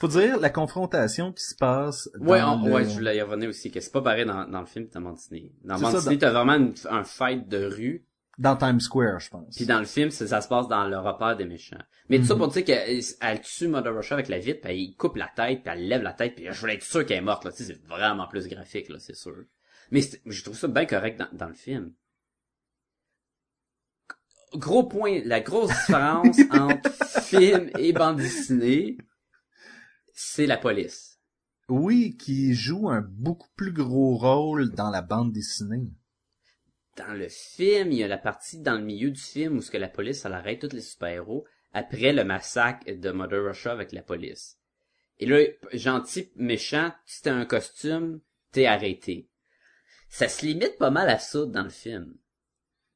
[0.00, 3.22] Faut dire, la confrontation qui se passe Ouais, dans on- le- ouais, je voulais y
[3.22, 5.52] revenir aussi, que c'est pas pareil dans, dans le film dans bande dessinée.
[5.62, 8.06] Dans dessinée, t'as vraiment une- un fight de rue,
[8.38, 9.54] dans Times Square, je pense.
[9.54, 11.76] Puis dans le film, ça, ça se passe dans le repère des méchants.
[12.08, 12.38] Mais tout ça Mhm.
[12.40, 15.72] pour dire qu'elle tue Mother Russia avec la vitre, puis il coupe la tête, puis
[15.74, 17.50] elle lève la tête, puis je voulais être sûr qu'elle est morte, là.
[17.54, 19.44] C'est vraiment plus graphique, là, c'est sûr.
[19.90, 21.92] Mais je trouve ça bien correct dans, dans le film.
[24.54, 26.90] Gros point, la grosse différence entre
[27.22, 28.96] film et bande dessinée,
[30.12, 31.18] c'est la police.
[31.68, 35.88] Oui, qui joue un beaucoup plus gros rôle dans la bande dessinée.
[36.96, 39.70] Dans le film, il y a la partie dans le milieu du film où ce
[39.70, 43.92] que la police elle arrête tous les super-héros après le massacre de Mother Russia avec
[43.92, 44.58] la police.
[45.20, 48.20] Et là, gentil, méchant, si t'as un costume,
[48.52, 49.28] t'es arrêté.
[50.08, 52.16] Ça se limite pas mal à ça dans le film.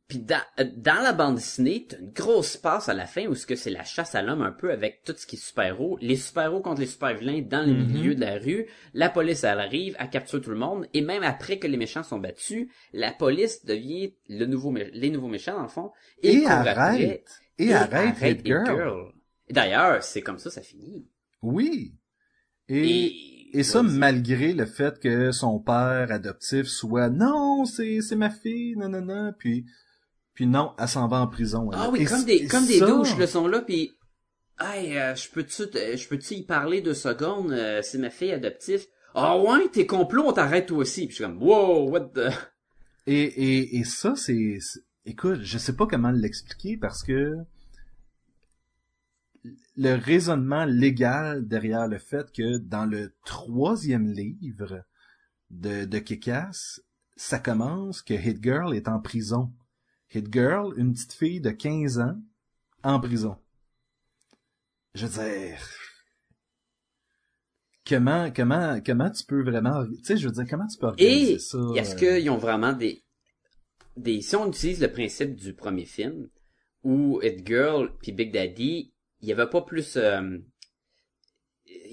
[0.06, 0.42] Puis dans,
[0.76, 3.70] dans la bande dessinée, t'as une grosse passe à la fin où ce que c'est
[3.70, 5.96] la chasse à l'homme un peu avec tout ce qui est super-héros.
[6.02, 7.86] Les super-héros contre les super-vilains dans le Mhm.
[7.92, 8.66] milieu de la rue.
[8.92, 10.86] La police, elle arrive, elle capture tout le monde.
[10.92, 15.28] Et même après que les méchants sont battus, la police devient le nouveau, les nouveaux
[15.28, 15.90] méchants, dans le fond.
[16.22, 16.70] Et, après.
[16.70, 17.28] arrête.
[17.58, 19.12] Et, arrête, Hit Girl.
[19.50, 21.08] D'ailleurs, c'est comme ça, ça finit.
[21.40, 21.94] Oui.
[22.68, 28.16] Et, Et, et ça, malgré le fait que son père adoptif soit, non, c'est, c'est
[28.16, 29.64] ma fille, non, non, non, puis,
[30.34, 31.70] puis non, elle s'en va en prison.
[31.72, 33.92] Ah oui, Et comme des, comme des ça- douches, le sont là, pis,
[34.60, 38.84] hey, euh, je peux-tu, je peux-tu y parler deux secondes, euh, c'est ma fille adoptive.
[39.14, 41.02] Ah ouais, t'es complot, on t'arrête toi aussi.
[41.06, 42.30] Puis je suis comme, wow, what the...
[43.06, 44.56] Et, et, et ça, c'est,
[45.04, 47.36] écoute, je sais pas comment l'expliquer parce que
[49.76, 54.84] le raisonnement légal derrière le fait que dans le troisième livre
[55.50, 56.80] de, de Kick-Ass,
[57.16, 59.52] ça commence que Hit Girl est en prison.
[60.14, 62.16] Hit Girl, une petite fille de 15 ans,
[62.82, 63.36] en prison.
[64.94, 65.58] Je veux dire,
[67.86, 71.32] comment, comment, comment tu peux vraiment, tu sais, je veux dire, comment tu peux organiser
[71.32, 71.58] Et, ça?
[71.74, 73.02] est-ce euh, qu'ils ont vraiment des,
[73.96, 76.28] des, si on utilise le principe du premier film,
[76.84, 80.38] où It Girl puis Big Daddy, il y avait pas plus, euh,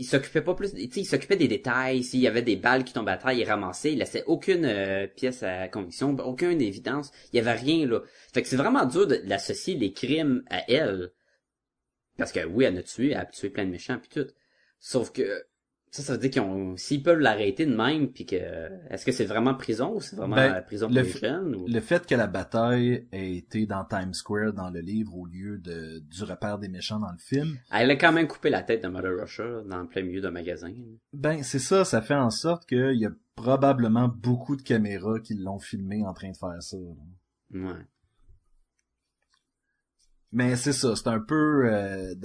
[0.02, 3.12] il s'occupait pas plus, il s'occupait des détails, s'il y avait des balles qui tombaient
[3.12, 7.40] à terre, il ramassait, il laissait aucune euh, pièce à conviction, aucune évidence, il y
[7.40, 8.02] avait rien, là.
[8.34, 11.12] Fait que c'est vraiment dur d'associer les crimes à elle.
[12.18, 14.32] Parce que oui, elle a tué, elle a tué plein de méchants puis tout.
[14.80, 15.46] Sauf que,
[15.94, 18.38] ça, ça veut dire qu'ils ont, s'ils peuvent l'arrêter de même puis que,
[18.90, 21.68] est-ce que c'est vraiment prison ou c'est vraiment Ben, prison pour le les jeunes ou...
[21.68, 25.58] Le fait que la bataille ait été dans Times Square dans le livre au lieu
[25.58, 28.82] de, du repère des méchants dans le film, Elle a quand même coupé la tête
[28.84, 30.72] de Mother Russia dans le plein milieu d'un magasin.
[31.12, 35.34] ben c'est ça, ça fait en sorte qu'il y a probablement beaucoup de caméras qui
[35.34, 36.78] l'ont filmé en train de faire ça.
[36.78, 37.60] là.
[37.74, 37.86] Ouais.
[40.32, 41.66] Mais c'est ça, c'est un peu...
[41.70, 42.16] euh,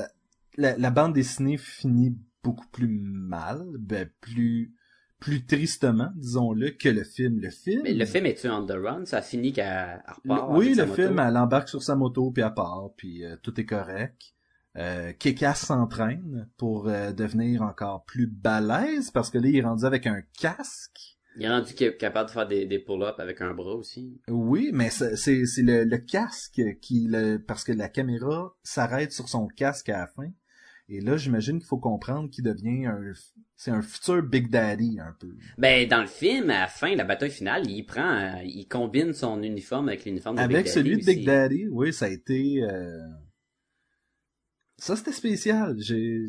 [0.56, 2.16] la bande dessinée finit
[2.47, 4.72] beaucoup plus mal, ben plus
[5.18, 7.40] plus tristement, disons-le, que le film.
[7.40, 7.80] Le film...
[7.84, 9.07] Mais le film est-tu on the run?
[9.07, 10.94] Ça finit qu'elle elle Le- repart oui, le moto?
[10.94, 14.20] film, elle embarque sur sa moto, puis elle part, puis euh, tout est correct.
[14.76, 19.86] Euh, Kekas s'entraîne pour euh, devenir encore plus balèze, parce que là, il est rendu
[19.86, 21.16] avec un casque.
[21.38, 24.20] Il est rendu cap- capable de faire des, des pull-ups avec un bras aussi.
[24.28, 27.09] Oui, mais c'est c'est c'est le, le casque qui...
[27.09, 30.30] Le, parce que la caméra s'arrête sur son casque à la fin.
[30.89, 33.12] Et là, j'imagine qu'il faut comprendre qu'il devient un...
[33.57, 35.34] C'est un futur Big Daddy, un peu.
[35.59, 39.12] Ben, dans le film, à la fin, la bataille finale, il prend, euh, il combine
[39.14, 41.26] son uniforme avec l'uniforme de Avec Big celui Daddy de Big.
[41.26, 42.62] Daddy, oui, ça a été...
[42.62, 43.01] euh,
[44.78, 45.76] Ça, c'était spécial.
[45.80, 46.26] J'ai...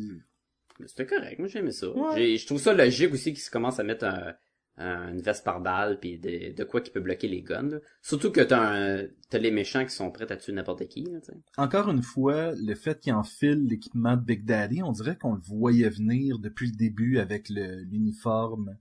[0.86, 1.90] C'était correct, moi j'aimais ça.
[1.90, 2.36] Ouais.
[2.36, 4.32] Je trouve ça logique aussi qu'il se commence à mettre un-
[4.78, 7.68] une veste par balle puis de, de quoi qui peut bloquer les guns.
[7.68, 7.78] là.
[8.00, 11.04] Surtout que t'as un, t'as les méchants qui sont prêts à tuer n'importe qui.
[11.04, 11.18] Là.
[11.56, 15.40] Encore une fois, le fait qu'il enfile l'équipement de Big Daddy, on dirait qu'on le
[15.42, 18.76] voyait venir depuis le début avec le- l'uniforme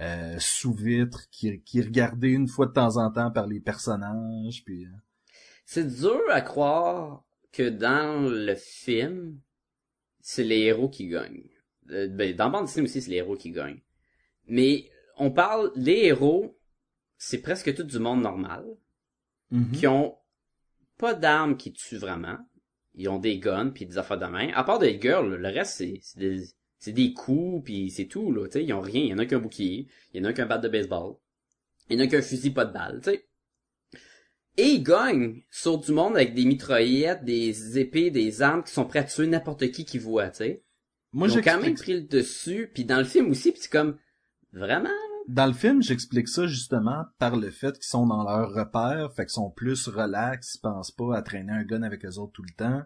[0.00, 3.60] euh, sous vitre qui, qui est regardé une fois de temps en temps par les
[3.60, 4.62] personnages.
[4.64, 4.88] Puis, euh,
[5.66, 7.22] C'est dur à croire
[7.52, 9.38] que dans le film,
[10.20, 11.44] c'est les héros qui gagnent.
[11.90, 13.82] Euh, ben, dans bande dessinée aussi, c'est les héros qui gagnent.
[14.48, 16.58] Mais on parle, les héros,
[17.16, 18.64] c'est presque tout du monde normal,
[19.50, 19.70] mhm.
[19.72, 20.16] qui ont
[20.98, 22.38] pas d'armes qui tuent vraiment.
[22.94, 24.50] Ils ont des guns puis des affaires de main.
[24.54, 26.44] À part des girls, le reste c'est des
[26.78, 29.18] c'est des coups puis c'est tout là, tu sais, ils ont rien, il y en
[29.18, 31.14] a qu'un bouclier, il y en a qu'un bat de baseball.
[31.88, 33.26] Il y en a qu'un fusil pas de balle, tu sais.
[34.56, 38.84] Et ils gagnent sur du monde avec des mitraillettes, des épées, des armes qui sont
[38.84, 40.62] prêts à tuer n'importe qui qui voit, tu sais.
[41.12, 43.70] Moi, Ils ont quand même pris le dessus, puis dans le film aussi, puis c'est
[43.70, 43.98] comme
[44.54, 44.88] vraiment?
[45.28, 49.24] Dans le film, j'explique ça justement par le fait qu'ils sont dans leur repère, fait
[49.24, 52.42] qu'ils sont plus relax, ils pensent pas à traîner un gun avec eux autres tout
[52.42, 52.82] le temps.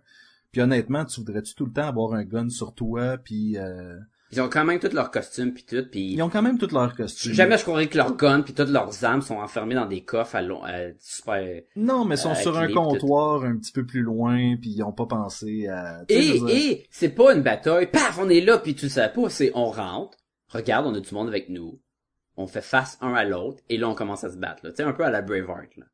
[0.52, 3.98] Puis honnêtement, tu voudrais-tu tout le temps avoir un gun sur toi, puis euh,
[4.30, 6.70] ils ont quand même tous leurs costumes puis tout, puis ils ont quand même tous
[6.70, 7.32] leurs costumes.
[7.32, 10.36] Jamais je croirais que leurs guns puis toutes leurs armes sont enfermées dans des coffres
[10.36, 11.62] à long, à super.
[11.76, 14.82] Non, mais ils sont Euh, sur un comptoir un petit peu plus loin, puis ils
[14.82, 16.04] ont pas pensé à...
[16.06, 19.08] tu Et, et, c'est pas une bataille, paf, on est là puis tu le sais
[19.08, 20.17] pas, c'est on rentre,
[20.48, 21.80] regarde, on a du monde avec nous,
[22.36, 24.68] on fait face un à l'autre, et là on commence à se battre.
[24.68, 25.86] Tu sais, un peu à la Braveheart, là.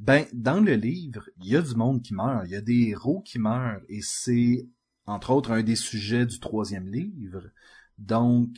[0.00, 2.88] Ben, dans le livre, il y a du monde qui meurt, il y a des
[2.88, 4.66] héros qui meurent, et c'est,
[5.06, 7.50] entre autres, un des sujets du troisième livre.
[7.98, 8.50] Donc,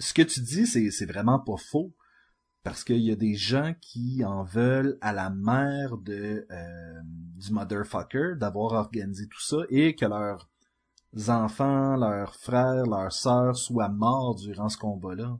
[0.00, 1.94] ce que tu dis, c'est, vraiment pas faux.
[2.62, 7.52] Parce qu'il y a des gens qui en veulent à la mère de euh, du
[7.52, 10.50] motherfucker d'avoir organisé tout ça et que leurs
[11.28, 15.38] enfants, leurs frères, leurs sœurs soient morts durant ce combat-là.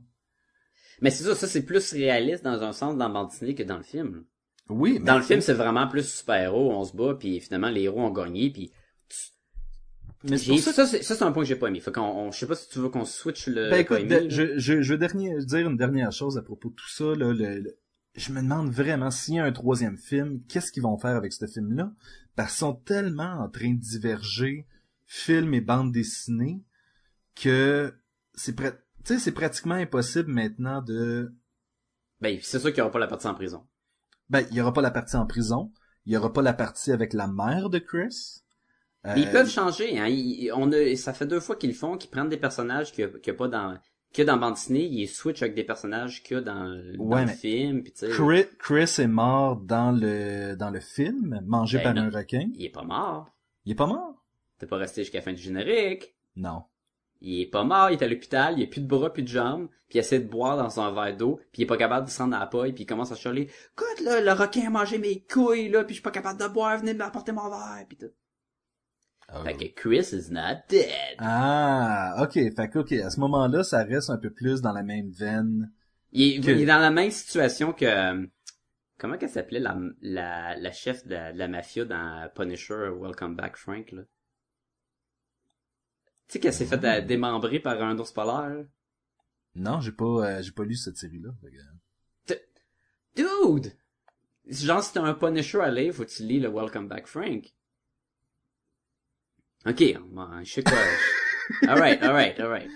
[1.01, 3.83] Mais c'est ça, ça c'est plus réaliste dans un sens dans bande que dans le
[3.83, 4.25] film.
[4.69, 7.81] Oui, mais Dans le film, c'est vraiment plus super-héros, on se bat, puis finalement, les
[7.83, 8.71] héros ont gagné, puis
[10.23, 11.79] mais ça ça, c'est, un point que j'ai pas aimé.
[11.79, 14.07] Fait qu'on, on- je sais pas si tu veux qu'on switch le Ben écoute, aimé,
[14.09, 14.29] de- là.
[14.29, 17.05] je, je, je veux dernier, dire une dernière chose à propos de tout ça.
[17.05, 17.77] Là, le, le-
[18.15, 21.33] je me demande vraiment s'il y a un troisième film, qu'est-ce qu'ils vont faire avec
[21.33, 21.91] ce film-là?
[22.35, 24.67] Parce qu'ils sont tellement en train de diverger
[25.13, 26.63] film et bande dessinée
[27.35, 27.93] que
[28.33, 28.55] c'est
[29.03, 31.33] c'est pratiquement impossible maintenant de...
[32.21, 33.67] Ben, c'est sûr qu'il y aura pas la partie en prison.
[34.29, 35.73] Ben, il y aura pas la partie en prison,
[36.05, 38.43] il y aura pas la partie avec la mère de Chris.
[39.03, 40.07] Mais ils Euh, peuvent changer, hein.
[40.07, 43.01] Ils- on a, ça fait deux fois qu'ils le font, qu'ils prennent des personnages qu'il
[43.03, 43.77] y a, pas dans,
[44.13, 47.21] que dans bande dessinée, ils switchent avec des personnages qu'il y a dans, dans Ouais,
[47.21, 51.83] le mais film, pis Chris, Chris est mort dans le dans le film, mangé Ben
[51.83, 52.03] par non.
[52.03, 52.47] un requin.
[52.55, 53.29] il est pas mort.
[53.65, 54.20] Il est pas mort?
[54.61, 56.15] T'es pas resté jusqu'à la fin du générique.
[56.35, 56.65] Non.
[57.19, 59.27] Il est pas mort, il est à l'hôpital, il a plus de bras, plus de
[59.27, 62.07] jambes, puis il essaie de boire dans un verre d'eau, puis il est pas capable
[62.07, 65.23] de la paille, puis il commence à chialer «Écoute, là, le requin a mangé mes
[65.23, 68.11] couilles, là, puis je suis pas capable de boire, venez m'apporter mon verre, puis tout.
[69.43, 71.15] Fait que Chris is not dead.
[71.17, 72.33] Ah, ok.
[72.33, 75.71] Fait que, ok, à ce moment-là, ça reste un peu plus dans la même veine.
[76.11, 78.29] Il est, Que- il est dans la même situation que...
[78.99, 83.57] Comment qu'elle s'appelait la, la, la chef de de la mafia dans Punisher, Welcome Back
[83.57, 84.03] Frank, là?
[86.31, 88.63] Tu sais qu'elle s'est fait euh, démembrer par un ours polaire?
[89.53, 91.31] Non, j'ai pas, euh, j'ai pas lu cette série-là.
[93.17, 93.73] Dude!
[94.47, 97.53] Genre, si t'as un Punisher à lire, faut que tu lis le Welcome Back Frank.
[99.65, 100.77] Ok, je sais quoi.
[101.67, 102.71] alright, alright, alright.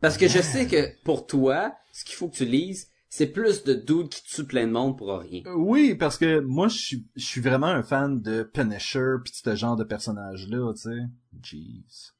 [0.00, 3.62] Parce que je sais que pour toi, ce qu'il faut que tu lises, c'est plus
[3.62, 5.42] de dudes qui tuent plein de monde pour rien.
[5.46, 9.30] Euh, Oui, parce que moi, je suis, je suis vraiment un fan de Punisher pis
[9.30, 11.02] de ce genre de personnage-là, tu sais.
[11.40, 12.10] Jeez.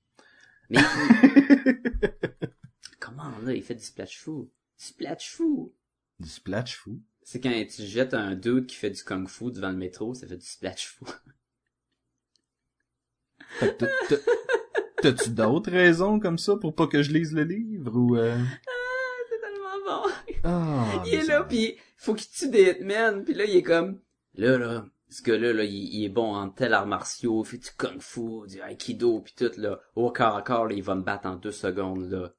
[0.70, 0.80] Mais
[3.00, 4.50] comment là, il fait du splash fou.
[4.78, 5.74] Du splash fou.
[6.18, 7.00] Du splash fou.
[7.22, 10.26] C'est quand tu jettes un dude qui fait du kung fu devant le métro, ça
[10.26, 11.04] fait du splash fou.
[15.02, 18.38] T'as-tu d'autres raisons comme ça pour pas que je lise le livre ou euh...
[19.28, 20.02] C'est tellement bon.
[20.44, 24.00] Ah, il est là puis faut qu'il tue des hitmen puis là il est comme
[24.34, 28.00] là là ce gars-là là il, est bon en tel art martiaux, fait du kung
[28.00, 31.26] fu, du aikido puis tout là au corps à corps là, il va me battre
[31.26, 32.32] en deux secondes là.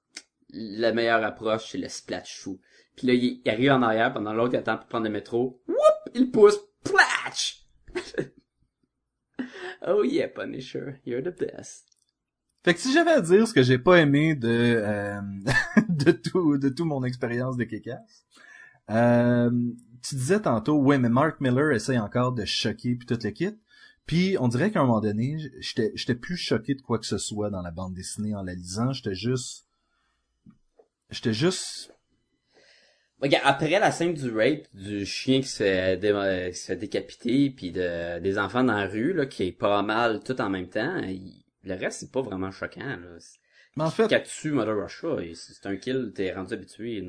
[0.54, 2.60] La meilleure approche c'est le splash fou.
[2.96, 5.62] Puis là il, il arrive en arrière pendant l'autre il attend pour prendre le métro.
[5.68, 7.66] Whoop, il pousse platch.
[9.88, 11.92] oh yeah Punisher, you're the best.
[12.64, 15.20] Fait que si j'avais à dire ce que j'ai pas aimé de euh,
[15.90, 17.98] de tout de tout mon expérience de Kekas,
[18.92, 19.50] euh,
[20.02, 23.58] tu disais tantôt ouais mais Mark Miller essaye encore de choquer puis tout le kit.
[24.06, 27.18] Puis on dirait qu'à un moment donné, j'étais j'étais plus choqué de quoi que ce
[27.18, 29.68] soit dans la bande dessinée en la lisant, j'étais juste
[31.10, 31.94] j'étais juste
[33.22, 36.76] Regarde, après la scène du rape, du chien qui se fait, dé- qui se fait
[36.76, 40.50] décapiter, puis de, des enfants dans la rue, là, qui est pas mal tout en
[40.50, 43.18] même temps, il- le reste, c'est pas vraiment choquant, là.
[43.78, 47.06] mais en fait Qu'as tu Mother Russia, c'est un kill, t'es rendu habitué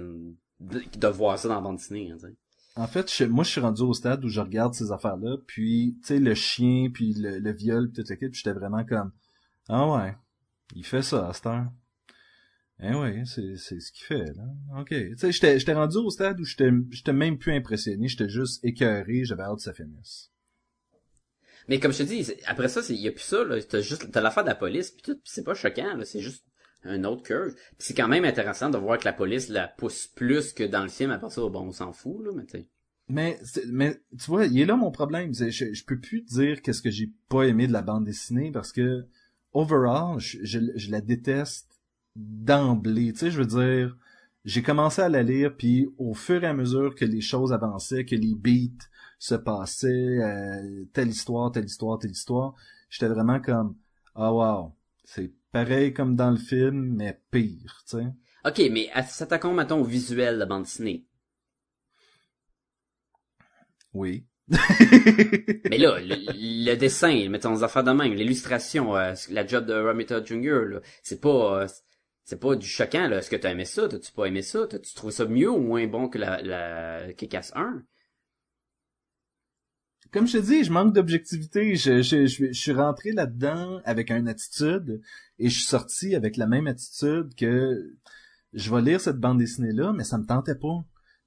[0.61, 2.29] de, voir ça dans la bande dessinée, hein.
[2.77, 5.97] En fait, je- moi, je suis rendu au stade où je regarde ces affaires-là, puis,
[6.01, 8.85] tu sais, le chien, puis le, le viol, puis tout le kit, puis j'étais vraiment
[8.85, 9.13] comme,
[9.69, 10.17] ah ouais,
[10.77, 11.67] il fait ça à cette heure.
[12.81, 14.45] Eh ouais, c'est, c'est ce qu'il fait, là.
[14.81, 14.89] OK.
[14.89, 18.65] Tu sais, j'étais, j'étais rendu au stade où j'étais, j'étais même plus impressionné, j'étais juste
[18.65, 20.31] écœuré, j'avais hâte que ça finisse.
[21.69, 23.63] Mais comme je te dis, après ça, il y a plus ça, là.
[23.63, 26.05] T'as juste, t'as l'affaire de la police, puis tout, c'est pas choquant, là.
[26.05, 26.45] C'est juste
[26.85, 27.55] un autre curve.
[27.79, 30.89] C'est quand même intéressant de voir que la police la pousse plus que dans le
[30.89, 31.11] film.
[31.11, 32.67] À part ça, bon, on s'en fout, là, mais tu.
[33.09, 35.35] Mais, mais, tu vois, il est là mon problème.
[35.35, 39.05] Je, peux plus dire qu'est-ce que j'ai pas aimé de la bande dessinée parce que,
[39.53, 41.81] overall, je, je, je la déteste
[42.17, 43.13] d'emblée.
[43.13, 43.97] Tu sais, je veux dire,
[44.45, 48.05] j'ai commencé à la lire, puis au fur et à mesure que les choses avançaient,
[48.05, 48.87] que les beats
[49.19, 52.55] se passaient, euh, telle histoire, telle histoire, telle histoire,
[52.91, 53.77] j'étais vraiment comme,
[54.15, 54.73] ah wow,
[55.05, 58.07] c'est pareil comme dans le film, mais pire, tu sais.
[58.45, 61.05] Ok, mais s'attaquons, mettons, au visuel de la bande dessinée?
[63.95, 64.27] Oui.
[65.69, 66.15] Mais là, le,
[66.71, 71.21] le dessin, mettons les affaires de même, l'illustration, euh, la job de Romita Jr., c'est
[71.21, 71.69] pas, euh,
[72.25, 73.19] c'est pas du choquant, là.
[73.19, 73.89] Est-ce que t'as aimé ça?
[73.89, 74.67] T'as-tu pas aimé ça?
[74.67, 77.83] T'as-tu trouvé ça mieux ou moins bon que la, la Kick-Ass 1?
[80.11, 81.75] Comme je te dis, je manque d'objectivité.
[81.77, 85.01] Je, je, je, suis rentré là-dedans avec une attitude
[85.39, 87.95] et je suis sorti avec la même attitude que
[88.53, 90.85] je vais lire cette bande dessinée-là, mais ça me tentait pas.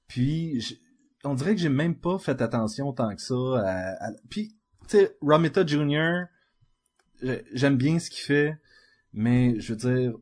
[0.08, 0.76] Puis, je-
[1.24, 4.06] on dirait que j'ai même pas fait attention tant que ça à...
[4.10, 4.50] à- Puis,
[4.88, 6.26] tu sais, Romita Jr.,
[7.24, 8.60] j'ai- j'aime bien ce qu'il fait,
[9.14, 10.14] mais je veux dire,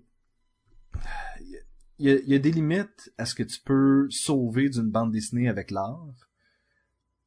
[2.00, 5.12] il y, il y a des limites à ce que tu peux sauver d'une bande
[5.12, 6.08] dessinée avec l'art.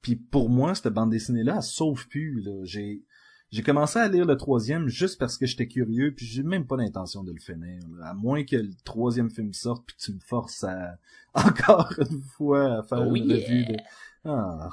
[0.06, 2.40] Puis pour moi, cette bande dessinée-là, elle sauve plus.
[2.40, 2.60] Là.
[2.62, 3.02] J'ai,
[3.50, 6.76] j'ai commencé à lire le troisième juste parce que j'étais curieux, puis j'ai même pas
[6.76, 7.80] l'intention de le finir.
[7.98, 8.10] là.
[8.10, 10.98] À moins que le troisième film sorte, puis tu me forces à
[11.34, 13.72] encore une fois à faire Oh une revue yeah.
[13.72, 13.76] de...
[14.24, 14.68] Ah.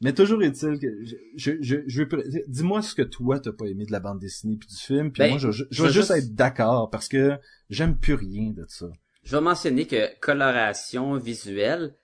[0.00, 1.04] Mais toujours est-il que
[1.36, 2.02] je, je, je,
[2.46, 5.20] dis-moi ce que toi t'as pas aimé de la bande dessinée puis du film, puis
[5.20, 7.36] Ben, moi je, je, je je vais veux juste juste- être d'accord parce que
[7.68, 8.86] j'aime plus rien de ça.
[9.24, 11.94] Je vais mentionner que coloration visuelle,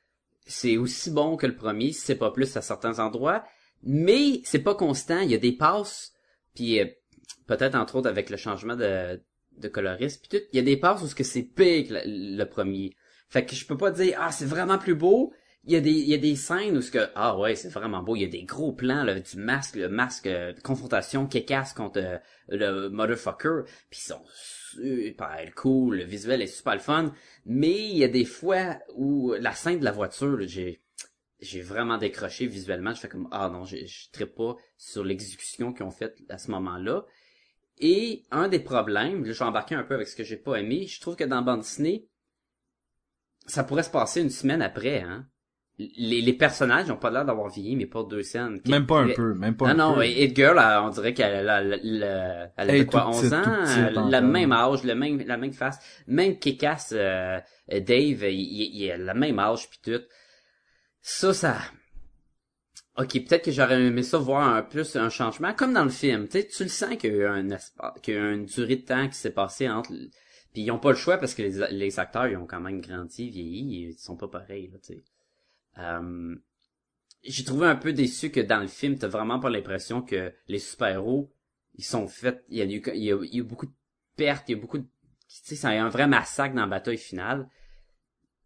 [0.46, 3.44] c'est aussi bon que le premier, c'est pas plus à certains endroits,
[3.82, 5.20] mais c'est pas constant.
[5.20, 6.12] Il y a des passes,
[6.54, 6.86] puis euh,
[7.46, 9.20] peut-être entre autres avec le changement de,
[9.58, 12.44] de coloriste, puis tout, il y a des passes où ce que c'est pire le,
[12.44, 12.94] premier.
[13.28, 15.32] Fait que je peux pas dire ah c'est vraiment plus beau.
[15.66, 17.70] Il y a des il y a des scènes où ce que ah ouais c'est
[17.70, 18.16] vraiment beau.
[18.16, 21.72] Il y a des gros plans là, du masque, le masque euh, confrontation qui casse
[21.72, 22.18] contre euh,
[22.48, 24.22] le motherfucker, puis ils sont
[24.74, 27.12] super cool, le visuel est super le fun.
[27.46, 32.46] Mais il y a des fois où la scène de la voiture, j'ai vraiment décroché
[32.46, 32.94] visuellement.
[32.94, 36.38] Je fais comme ah non, je je trippe pas sur l'exécution qu'ils ont faite à
[36.38, 37.04] ce moment-là.
[37.78, 40.86] Et un des problèmes, je vais embarquer un peu avec ce que j'ai pas aimé.
[40.86, 42.08] Je trouve que dans bande dessinée,
[43.46, 45.00] ça pourrait se passer une semaine après.
[45.00, 45.28] Hein.
[45.78, 48.60] Les, les personnages n'ont pas l'air d'avoir vieilli, mais pas deux scènes.
[48.68, 50.04] Même pas un Les- peu, même pas un non, non, peu.
[50.04, 53.14] et It Girl, elle, on dirait qu'elle a, elle, elle, elle avait est quoi, toute
[53.14, 57.40] 11 petite, ans, petite le même âge, le même, la même face, même Kikas, euh,
[57.72, 60.00] euh, Dave, il, il, il a le même âge pis tout.
[61.00, 61.56] Ça, ça...
[62.96, 66.28] Ok, peut-être que j'aurais aimé ça voir un plus un changement, comme dans le film.
[66.28, 68.34] Tu sais, tu le sens qu'il y a eu un espace, qu'il y a eu
[68.34, 69.90] une durée de temps qui s'est passée entre...
[70.52, 72.80] Puis ils ont pas le choix parce que les, les acteurs, ils ont quand même
[72.80, 75.02] grandi, vieilli, ils sont pas pareils, là, tu sais.
[75.78, 76.36] Euh,
[77.22, 80.58] j'ai trouvé un peu déçu que dans le film, t'as vraiment pas l'impression que les
[80.58, 81.32] super-héros,
[81.76, 83.72] ils sont faits, il y a eu, il y a, il beaucoup de
[84.16, 84.88] pertes, il y a beaucoup de, tu
[85.28, 87.48] sais, c'est un vrai massacre dans la bataille finale.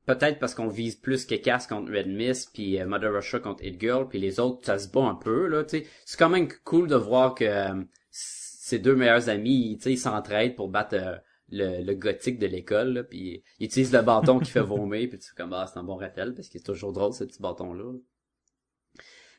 [0.07, 3.63] Peut-être parce qu'on vise plus que Cass contre Red Mist, puis euh, Mother Russia contre
[3.63, 5.85] Hit Girl, puis les autres, ça se bat un peu, là, tu.
[6.07, 9.99] C'est quand même cool de voir que euh, ces deux meilleurs amis, tu sais, ils
[9.99, 11.21] s'entraident pour battre
[11.51, 15.19] le, le gothique de l'école, là, puis ils utilisent le bâton qui fait vomir, puis
[15.19, 17.41] tu fais comme, ah, c'est un bon rappel, parce que c'est toujours drôle, ce petit
[17.41, 17.93] bâton-là.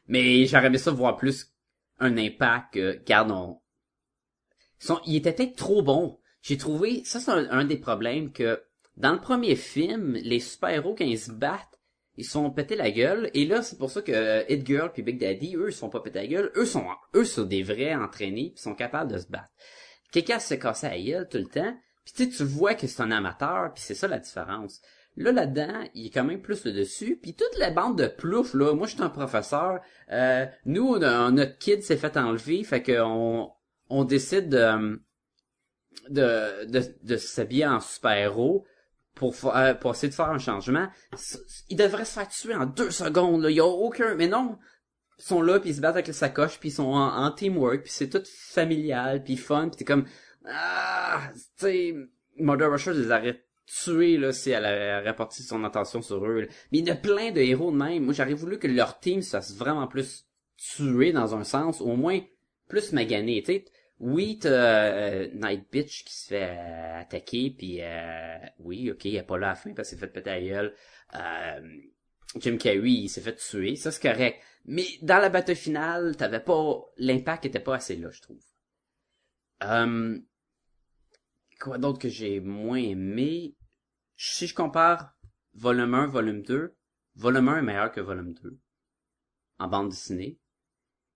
[0.08, 1.54] Mais j'aurais aimé ça voir plus
[2.00, 3.60] un impact, euh, garde, on...
[5.06, 6.20] Il était peut-être trop bon.
[6.42, 8.64] J'ai trouvé, ça c'est un, un des problèmes que,
[8.96, 11.80] dans le premier film, les super-héros, quand ils se battent,
[12.20, 15.04] ils sont pété la gueule, et là, c'est pour ça que euh, Hit Girl puis
[15.04, 16.86] Big Daddy, eux, ils sont pas pété la gueule, eux sont,
[17.16, 19.50] eux sont des vrais entraînés, puis sont capables de se battre.
[20.12, 21.78] Quelqu'un se cassait la gueule tout le temps,
[22.14, 24.82] puis tu vois que c'est un amateur, puis c'est ça la différence.
[25.18, 27.20] Là, là-dedans, il est quand même plus le dessus.
[27.22, 29.82] Puis toute la bande de plouf, là, moi, je suis un professeur.
[30.12, 33.52] euh, nous, on notre kid s'est fait enlever, fait qu'on
[33.90, 35.02] on décide de,
[36.10, 38.66] de, de, de s'habiller en super-héros
[39.16, 40.88] pour, euh, pour essayer de faire un changement.
[41.70, 43.50] Il devrait se faire tuer en deux secondes, là.
[43.50, 44.16] Il y a aucun...
[44.16, 44.58] Mais non!
[45.18, 47.32] Ils sont là, puis ils se battent avec la sacoche, puis ils sont en, en
[47.32, 50.06] teamwork, puis c'est tout familial, puis fun, puis t'es comme...
[50.46, 51.32] Ah!
[51.34, 51.96] Tu sais...
[52.38, 56.48] Mother Russia les aurait tués, là, si elle avait porté son attention sur eux.
[56.72, 58.06] Mais il y a plein de héros de même.
[58.06, 60.26] Moi, j'aurais voulu que leur team se vraiment plus
[60.58, 62.20] tuer dans un sens, au moins
[62.68, 63.66] plus magané, tu sais.
[64.00, 69.18] Oui, t'as euh, Night Bitch qui se fait euh, attaquer, puis euh, oui, ok, il
[69.18, 70.74] est pas là à la fin parce qu'il s'est fait péter la gueule.
[71.16, 71.78] Euh,
[72.38, 74.40] Jim Carrey, il s'est fait tuer, ça c'est correct.
[74.66, 76.80] Mais dans la bataille finale, t'avais pas...
[76.98, 78.42] L'impact était pas assez là, je trouve.
[79.64, 80.18] Euh,
[81.60, 83.56] quoi d'autre que j'ai moins aimé?
[84.16, 85.16] Si je compare
[85.54, 86.76] volume 1, volume 2,
[87.16, 88.60] volume 1 est meilleur que volume 2.
[89.60, 90.40] En bande dessinée.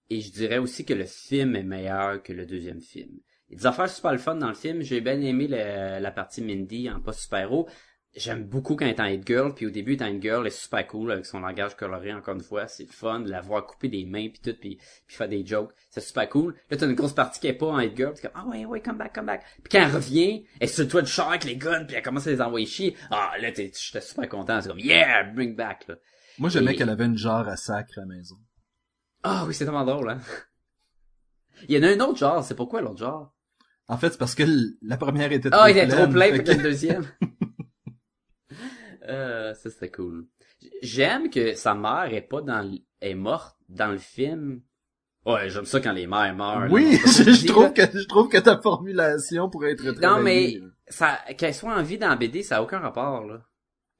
[0.10, 3.20] Et je dirais aussi que le film est meilleur que le deuxième film.
[3.48, 4.82] Il y a des affaires super le fun dans le film.
[4.82, 7.70] J'ai bien aimé la partie Mindy en pas super-héros.
[8.16, 10.22] J'aime beaucoup quand elle est en Hit Girl, puis au début, elle est en Hit
[10.22, 12.68] Girl, elle est super cool avec son langage coloré, encore une fois.
[12.68, 15.72] C'est fun de la voir couper des mains, puis tout, puis, puis faire des jokes.
[15.90, 16.54] C'est super cool.
[16.70, 18.66] Là, t'as une grosse partie qui est pas en Hit Girl, t'es comme, ah ouais,
[18.66, 19.44] ouais, come back, come back.
[19.64, 22.28] Puis quand elle revient, elle le toit de char avec les guns, puis elle commence
[22.28, 22.96] à les envoyer chier.
[23.10, 24.62] Ah, là, t'es- j'étais super content.
[24.62, 25.96] C'est comme, yeah, bring back, là.
[26.38, 28.36] Moi, j'aimais Et- qu'elle avait une jarre à sacre à la maison.
[29.24, 30.20] Ah oui, c'est tellement drôle, hein.
[31.68, 33.34] Il y en a un autre genre, c'est pourquoi l'autre genre?
[33.88, 34.44] En fait, c'est parce que
[34.84, 37.06] la première était Ah, il était trop plein, fait que le deuxième.
[39.10, 40.28] euh, ça c'était cool.
[40.82, 44.62] J'aime que sa mère est pas dans l- est morte dans le film.
[45.26, 46.72] Ouais, j'aime ça quand les mères meurent.
[46.72, 47.70] Oui, je, trouve là.
[47.70, 51.82] que je trouve que ta formulation pourrait être très Non, mais ça, qu'elle soit en
[51.84, 53.42] vie dans la BD, ça a aucun rapport, là.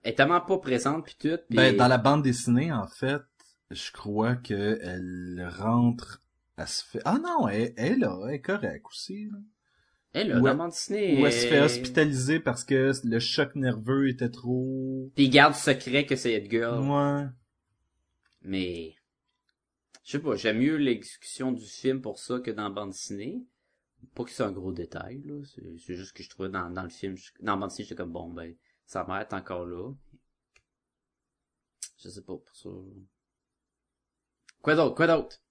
[0.04, 1.40] Elle est tellement pas présente puis tout.
[1.50, 1.56] Puis...
[1.58, 3.22] Ben, dans la bande dessinée, en fait,
[3.72, 6.22] je crois que elle rentre,
[6.58, 7.00] elle se fait...
[7.06, 9.38] Ah non, elle, elle, elle est correcte aussi, là.
[10.14, 10.56] Elle, là, Ouais.
[10.56, 11.22] dans dessinée.
[11.22, 15.12] Ou elle se fait euh, hospitaliser parce que le choc nerveux était trop...
[15.16, 16.82] Puis il garde secret que c'est Edgar.
[16.88, 17.26] Ouais.
[18.44, 18.96] Mais,
[20.04, 23.44] je sais pas, j'aime mieux l'exécution du film pour ça que dans bande dessinée.
[24.16, 25.42] Pas que c'est un gros détail, là.
[25.46, 28.12] C'est juste que je trouvais dans, dans le film, je- dans bande dessinée, j'étais comme,
[28.12, 28.54] bon, ben,
[28.86, 29.92] sa mère est encore là.
[32.04, 32.70] Je sais pas, pour ça.
[34.62, 35.42] Quoi d'autre, quoi d'autre?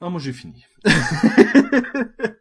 [0.00, 0.64] Ah, moi, j'ai fini.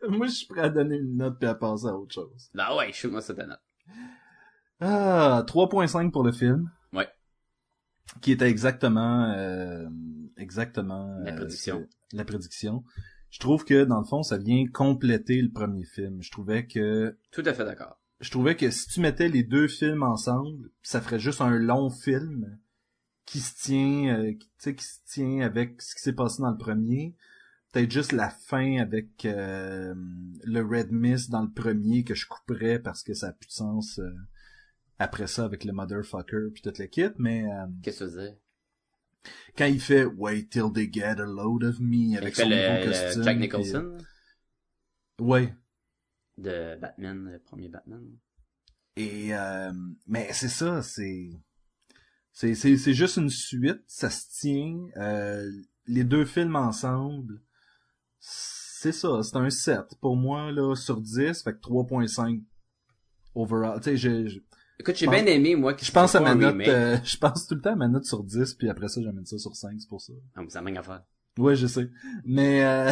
[0.09, 2.49] moi, je suis prêt à donner une note puis à passer à autre chose.
[2.53, 3.59] Bah ouais, shoot-moi cette note.
[4.81, 6.69] Ah, 3.5 pour le film.
[6.91, 7.07] Ouais.
[8.21, 9.87] Qui était exactement, euh,
[10.37, 11.17] exactement...
[11.23, 11.87] La euh, prédiction.
[12.11, 12.83] la prédiction.
[13.29, 16.21] Je trouve que, dans le fond, ça vient compléter le premier film.
[16.21, 17.99] Je trouvais que, Tout à fait d'accord.
[18.19, 21.89] je trouvais que si tu mettais les deux films ensemble, ça ferait juste un long
[21.89, 22.59] film
[23.25, 26.41] qui se tient, euh, qui, tu sais, qui se tient avec ce qui s'est passé
[26.41, 27.15] dans le premier.
[27.75, 29.93] Peut-être juste la fin avec euh,
[30.45, 33.51] le Red Mist dans le premier que je couperais parce que ça a plus de
[33.51, 34.13] sens euh,
[34.97, 37.11] après ça avec le motherfucker puis toute l'équipe.
[37.17, 38.37] Mais euh, Qu'est-ce que dire?
[39.57, 42.91] quand il fait Wait till they get a load of me avec son le, nouveau
[42.93, 43.23] costume.
[43.23, 43.97] Jack Nicholson
[45.19, 45.53] Ouais.
[46.37, 48.05] de Batman, le premier Batman.
[48.95, 49.31] Et
[50.07, 51.29] mais c'est ça, c'est
[52.31, 54.87] c'est c'est c'est juste une suite, ça se tient.
[55.87, 57.41] les deux films ensemble,
[58.27, 62.41] c'est ça, c'est un 7 pour moi là sur 10, fait que 3.5
[63.35, 63.79] overall.
[63.81, 64.41] Tu sais,
[64.79, 67.55] Écoute, j'ai bien aimé, moi, que je pense à ma note, euh, je pense tout
[67.55, 69.87] le temps à ma note sur 10, puis après ça j'amène ça sur 5, c'est
[69.87, 70.13] pour ça.
[70.35, 71.03] Ah, mais c'est la même affaire.
[71.37, 71.89] Ouais, je sais.
[72.25, 72.91] Mais euh,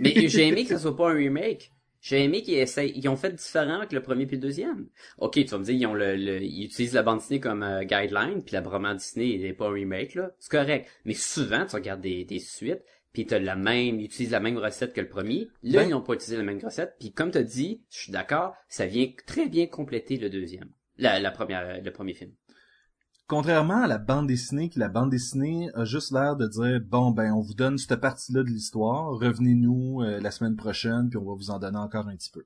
[0.00, 1.72] Mais j'ai aimé que ce soit pas un remake.
[2.00, 4.86] J'ai aimé qu'ils essayent, ils ont fait différent avec le premier puis le deuxième.
[5.18, 7.62] Ok, tu vas me dire, ils ont le, le- ils utilisent la bande dessinée comme
[7.64, 10.88] euh, guideline, puis la bande dessinée n'est pas un remake là, c'est correct.
[11.04, 12.82] Mais souvent, tu regardes des, des suites,
[13.12, 15.48] puis t'as la même, ils utilisent la même recette que le premier.
[15.62, 18.12] Là, Ben- ils n'ont pas utilisé la même recette, puis comme t'as dit, je suis
[18.12, 22.32] d'accord, ça vient très bien compléter le deuxième, la, la première, le premier film.
[23.26, 27.10] contrairement à la bande dessinée, qui la bande dessinée a juste l'air de dire bon
[27.10, 31.24] ben on vous donne cette partie-là de l'histoire, revenez-nous euh, la semaine prochaine, puis on
[31.24, 32.44] va vous en donner encore un petit peu.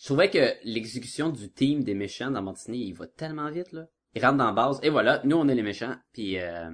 [0.00, 3.86] Je trouvais que l'exécution du team des méchants dans Montigny, il va tellement vite, là.
[4.14, 6.70] Ils rentrent dans la base, et voilà, nous, on est les méchants, puis euh,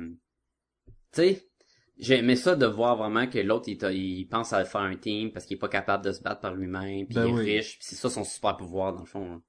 [0.87, 1.49] tu sais,
[2.03, 5.33] j'ai aimé ça de voir vraiment que l'autre, il, il pense à faire un team
[5.33, 7.57] parce qu'il est pas capable de se battre par lui-même, puis Ben il est oui.
[7.57, 9.27] riche, puis c'est ça son super pouvoir, dans le fond.
[9.31, 9.41] là.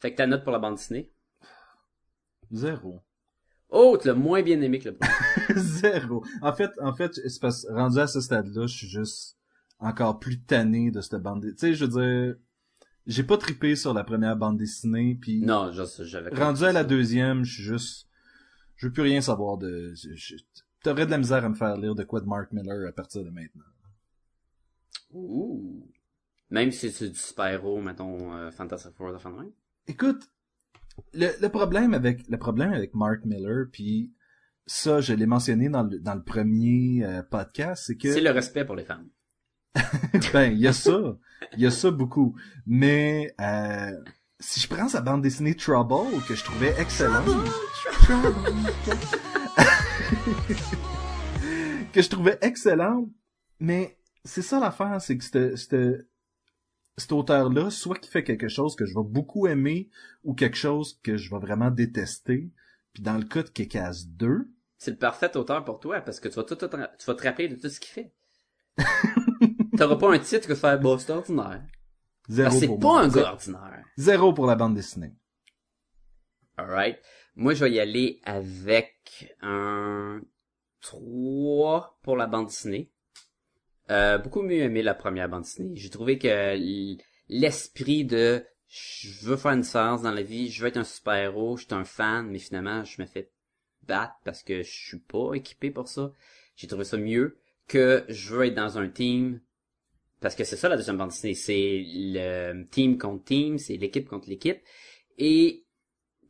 [0.00, 1.10] Fait que ta note pour la bande dessinée?
[2.52, 3.00] Zéro.
[3.68, 5.12] Oh, tu l'as moins bien aimé que le premier.
[5.60, 6.24] Zéro.
[6.40, 9.36] En fait, en fait, c'est parce que rendu à ce stade-là, je suis juste
[9.78, 11.56] encore plus tanné de cette bande dessinée.
[11.56, 12.36] Tu sais, je veux dire,
[13.06, 17.42] j'ai pas trippé sur la première bande dessinée, puis non, j'avais rendu à la deuxième,
[17.44, 18.06] je suis juste,
[18.76, 19.92] je veux plus rien savoir de.
[19.94, 20.36] je- je-
[20.86, 23.24] T'aurais de la misère à me faire lire de quoi de Mark Miller à partir
[23.24, 23.64] de maintenant.
[25.12, 25.84] Ouh.
[26.50, 29.50] Même si c'est du super-héros, mettons, euh, Fantastic Four de fin de même.
[29.88, 30.30] Écoute,
[31.12, 34.12] le, le problème avec le problème avec Mark Miller, puis
[34.64, 38.30] ça, je l'ai mentionné dans le dans le premier euh, podcast, c'est que C'est le
[38.30, 39.08] respect pour les femmes.
[40.32, 41.18] ben il y a ça,
[41.54, 42.36] il y a ça beaucoup.
[42.64, 43.90] Mais euh,
[44.38, 47.26] si je prends sa bande dessinée Trouble que je trouvais excellente,
[51.92, 53.08] que je trouvais excellente,
[53.60, 56.06] mais c'est ça l'affaire, c'est que cette-
[56.98, 59.90] cet auteur-là, soit qu'il fait quelque chose que je vais beaucoup aimer,
[60.24, 62.50] ou quelque chose que je vais vraiment détester.
[62.92, 64.48] Puis dans le cas de Kekas 2,
[64.78, 67.22] C'est le parfait auteur pour toi, parce que tu vas tout, tout- tu vas te
[67.22, 68.12] rappeler de tout ce qu'il fait.
[69.76, 71.62] T'auras pas un titre que faire, bah, c'est ordinaire.
[72.28, 73.00] zéro que c'est pas moi.
[73.02, 73.84] un gars ordinaire.
[73.98, 75.14] Zéro pour la bande dessinée.
[76.56, 76.98] Alright.
[77.36, 80.22] Moi, je vais y aller avec un
[80.80, 82.90] 3 pour la bande dessinée.
[83.90, 85.76] Euh, beaucoup mieux aimé la première bande dessinée.
[85.76, 86.56] J'ai trouvé que
[87.28, 91.58] l'esprit de je veux faire une différence dans la vie, je veux être un super-héros,
[91.58, 93.30] je suis un fan, mais finalement, je me fais
[93.82, 96.12] battre parce que je suis pas équipé pour ça.
[96.56, 99.42] J'ai trouvé ça mieux que je veux être dans un team
[100.20, 104.08] parce que c'est ça la deuxième bande dessinée, c'est le team contre team, c'est l'équipe
[104.08, 104.62] contre l'équipe
[105.18, 105.65] et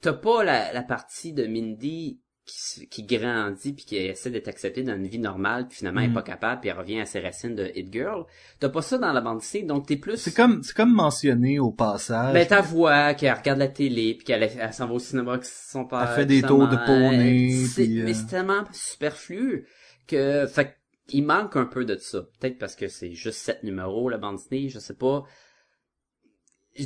[0.01, 4.85] t'as pas la, la partie de Mindy qui, qui grandit puis qui essaie d'être acceptée
[4.85, 6.15] dans une vie normale puis finalement elle est Mhm.
[6.15, 8.25] pas capable puis elle revient à ses racines de Hit Girl.
[8.61, 11.59] T'as pas ça dans la bande dessinée donc t'es plus C'est comme, c'est comme mentionné
[11.59, 12.33] au passage.
[12.35, 15.45] ben ta voix qu'elle regarde la télé puis qu'elle elle s'en va au cinéma avec
[15.45, 16.07] son père.
[16.11, 19.67] Elle fait des tours de poney, puis, euh, Mais c'est tellement superflu
[20.07, 20.77] que fait
[21.09, 22.23] il manque un peu de ça.
[22.41, 25.25] Peut-être parce que c'est juste sept numéros la bande dessinée, je sais pas.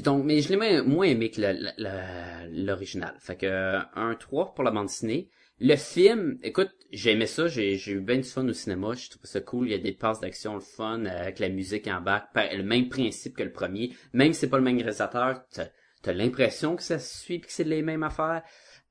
[0.04, 1.40] Donc, mais je l'ai moins- aimé que
[2.52, 3.14] l'original.
[3.18, 5.28] Fait que euh, un 3 pour la bande dessinée.
[5.58, 9.24] Le film, écoute, j'ai aimé ça, j'ai eu bien du fun au cinéma, je trouve
[9.26, 12.00] ça cool, il y a des passes d'action le fun euh, avec la musique en
[12.00, 15.42] bac, Pa- le même principe que le premier, même si c'est pas le même réalisateur,
[16.02, 18.42] t'as l'impression que ça suit pis que c'est les mêmes affaires.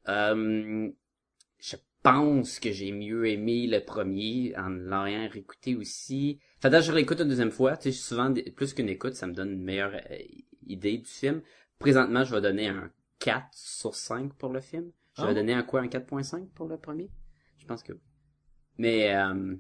[0.10, 0.90] Euh,
[1.60, 6.40] je pense que j'ai mieux aimé le premier en l'ayant réécouté aussi.
[6.62, 9.34] Fait que je réécoute une deuxième fois, tu sais, souvent plus qu'une écoute, ça me
[9.34, 10.18] donne une meilleure euh,
[10.70, 11.42] idée du film.
[11.80, 14.92] Présentement, je vais donner un 4 sur 5 pour le film.
[15.18, 15.34] Je vais Ah.
[15.34, 17.10] donner un quoi, un 4.5 pour le premier?
[17.58, 18.00] Je pense que oui.
[18.78, 19.56] Mais euh,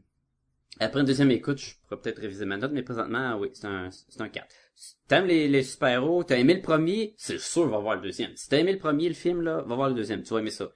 [0.80, 3.90] après une deuxième écoute, je pourrais peut-être réviser ma note, mais présentement, oui, c'est un,
[3.92, 4.48] c'est un 4.
[4.76, 8.34] Si t'aimes les, les super-héros, t'as aimé le premier, c'est sûr, va voir le deuxième.
[8.38, 10.52] Si t'as aimé le premier, le film, là, va voir le deuxième, tu vas aimer
[10.52, 10.72] ça.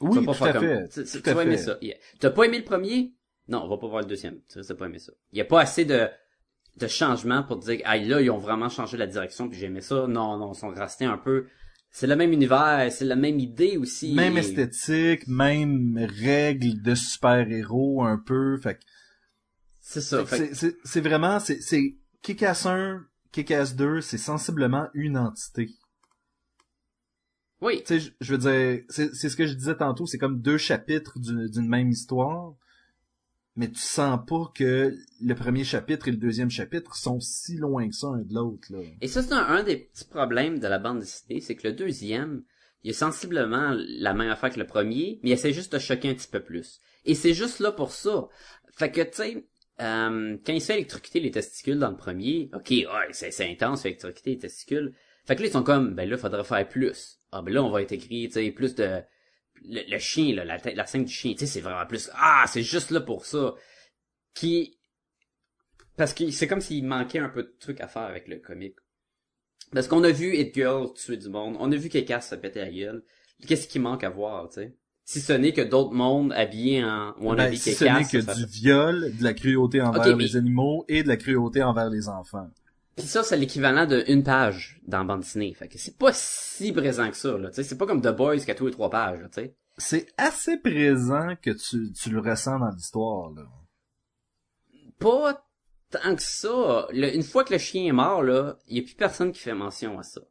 [0.00, 1.04] Oui, tu vas tout pas faire à comme- fait.
[1.22, 1.78] Tu, vas aimer ça.
[1.80, 1.96] Yeah.
[2.20, 3.14] T'as pas aimé le premier?
[3.48, 4.42] Non, on va pas voir le deuxième.
[4.50, 5.12] Tu risques pas aimer ça.
[5.32, 6.06] Il y a pas assez de,
[6.76, 9.80] de changements pour dire, ah là, ils ont vraiment changé la direction puis j'ai aimé
[9.80, 10.06] ça.
[10.06, 11.46] Non, non, ils sont restés un peu,
[11.90, 14.12] c'est le même univers, c'est la même idée aussi.
[14.14, 18.58] Même Et- esthétique, même règles de super-héros un peu.
[18.58, 18.78] Fait
[19.80, 20.24] C'est ça.
[20.26, 20.50] Fait
[20.84, 25.68] c'est vraiment, c'est c'est Kick-Ass 1, Kick-Ass 2, c'est sensiblement une entité.
[27.62, 27.78] oui.
[27.86, 30.40] Tu sais, je- je veux dire, c'est c'est ce que je disais tantôt, c'est comme
[30.42, 32.52] deux chapitres d'une d'une même histoire,
[33.56, 37.88] mais tu sens pas que le premier chapitre et le deuxième chapitre sont si loin
[37.88, 38.78] que ça un de l'autre, là.
[39.00, 41.74] Et ça, c'est un, un des petits problèmes de la bande dessinée, c'est que le
[41.74, 42.42] deuxième,
[42.84, 46.10] il est sensiblement la même affaire que le premier, mais il essaie juste de choquer
[46.10, 46.80] un petit peu plus.
[47.04, 48.28] Et c'est juste là pour ça.
[48.76, 49.46] Fait que, tu sais,
[49.80, 53.50] euh, quand il se fait électrocuter les testicules dans le premier, ok, ouais, c'est c'est
[53.50, 54.94] intense, électrocuter les testicules.
[55.24, 57.20] Fait que là, ils sont comme, ben là, faudrait faire plus.
[57.32, 59.00] Ah, ben là, on va intégrer, tu sais, plus de...
[59.64, 62.10] Le, le chien, là, la, tête- la scène du chien, tu sais, c'est vraiment plus...
[62.14, 63.54] Ah, c'est juste là pour ça.
[64.34, 64.78] Qui...
[65.96, 68.76] Parce que c'est comme s'il manquait un peu de trucs à faire avec le comique.
[69.72, 72.60] Parce qu'on a vu Hit Girl tuer du monde, on a vu quelqu'un se péter
[72.60, 73.02] la gueule.
[73.46, 74.76] Qu'est-ce qui manque à voir, tu sais?
[75.04, 78.34] Si ce n'est que d'autres mondes habillés en wannabe Ben, si ce n'est que ça
[78.34, 82.08] du viol, de la cruauté envers mais- les animaux et de la cruauté envers les
[82.08, 82.48] enfants.
[82.96, 85.52] Puis ça, c'est l'équivalent d'une page dans bande dessinée.
[85.52, 87.50] Fait que c'est pas si présent que ça, là.
[87.50, 89.42] Tu sais, c'est pas comme The Boys qui a tous les trois pages, là, tu
[89.42, 89.54] sais.
[89.76, 93.42] C'est assez présent que tu, tu le ressens dans l'histoire, là.
[94.98, 95.44] Pas
[95.90, 96.86] tant que ça.
[96.90, 99.40] Le- une fois que le chien est mort, là, il y a plus personne qui
[99.40, 100.22] fait mention à ça.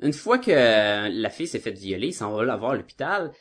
[0.00, 0.50] Une fois que
[1.08, 3.32] la fille s'est faite violer, il s'en va la voir à l'hôpital.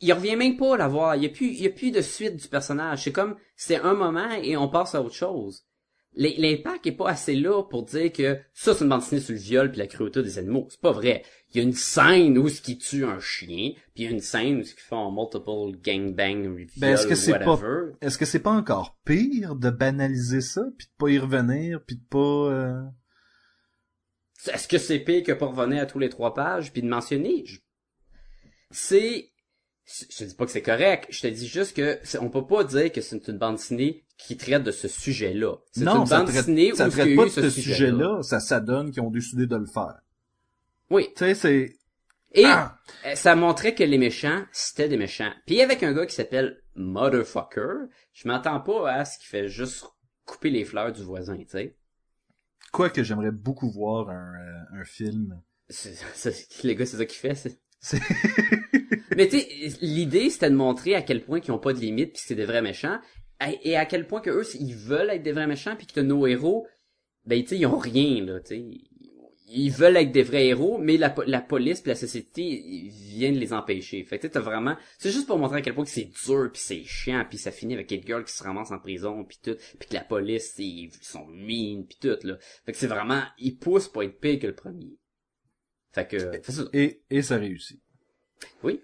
[0.00, 1.16] Il revient même pas la voir.
[1.16, 3.04] Il y a plus, il y a plus de suite du personnage.
[3.04, 5.64] C'est comme, c'est un moment et on passe à autre chose.
[6.14, 9.38] L'impact est pas assez là pour dire que ça c'est une bande dessinée sur le
[9.40, 10.66] viol puis la cruauté des animaux.
[10.70, 11.22] C'est pas vrai.
[11.50, 14.10] Il y a une scène où ce qui tue un chien, puis il y a
[14.10, 17.58] une scène où ce qui font multiple gangbang reveal Ben, est-ce que c'est pas-.
[18.02, 21.96] Est-ce que c'est pas encore pire de banaliser ça, puis de pas y revenir, puis
[21.96, 22.18] de pas...
[22.18, 22.82] euh,
[24.52, 27.42] Est-ce que c'est pire que pour revenir à tous les trois pages puis de mentionner?
[27.46, 27.58] Je-
[28.70, 29.31] C'est,
[30.10, 32.64] je te dis pas que c'est correct, je te dis juste que on peut pas
[32.64, 35.56] dire que c'est une bande dessinée qui traite de ce sujet-là.
[35.72, 37.74] C'est une ça bande traite, dessinée ça où traite eu pas de ce sujet-là.
[37.76, 40.00] sujet-là, ça s'adonne qu'ils ont décidé de le faire.
[40.90, 41.08] Oui.
[41.16, 41.76] Tu sais, c'est...
[42.34, 42.78] Et Ah!
[43.06, 45.32] euh, ça montrait que les méchants, c'était des méchants.
[45.46, 49.84] Puis avec un gars qui s'appelle Motherfucker, je m'attends pas à ce qu'il fait juste
[50.24, 51.76] couper les fleurs du voisin, tu sais.
[52.72, 55.40] Quoique j'aimerais beaucoup voir un, euh, un film.
[55.68, 57.58] C'est- c'est- Les gars, c'est ça qu'il fait, c'est...
[59.16, 62.12] Mais tu sais, l'idée, c'était de montrer à quel point qu'ils ont pas de limite
[62.12, 62.98] puis que c'est des vrais méchants.
[63.64, 66.26] Et à quel point que eux, ils veulent être des vrais méchants puis que nos
[66.26, 66.66] héros,
[67.26, 68.64] ben tu sais, ils ont rien, là, tu sais.
[69.54, 73.34] Ils veulent être des vrais héros, mais la, la police puis la société ils viennent
[73.34, 74.02] les empêcher.
[74.04, 74.76] Fait que t'as vraiment...
[74.96, 77.50] C'est juste pour montrer à quel point que c'est dur puis c'est chiant puis ça
[77.50, 80.54] finit avec une girl qui se ramasse en prison puis tout puis que la police,
[80.58, 82.38] ils sont mean puis tout, là.
[82.64, 83.24] Fait que c'est vraiment...
[83.38, 84.96] Ils poussent pour être pire que le premier.
[85.90, 86.40] Fait que...
[86.50, 86.62] ça.
[86.72, 87.82] Et, et ça réussit.
[88.62, 88.80] Oui.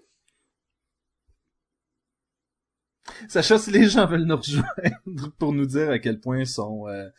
[3.27, 6.87] Sacha, si les gens veulent nous rejoindre pour nous dire à quel point ils sont,
[6.87, 7.09] euh,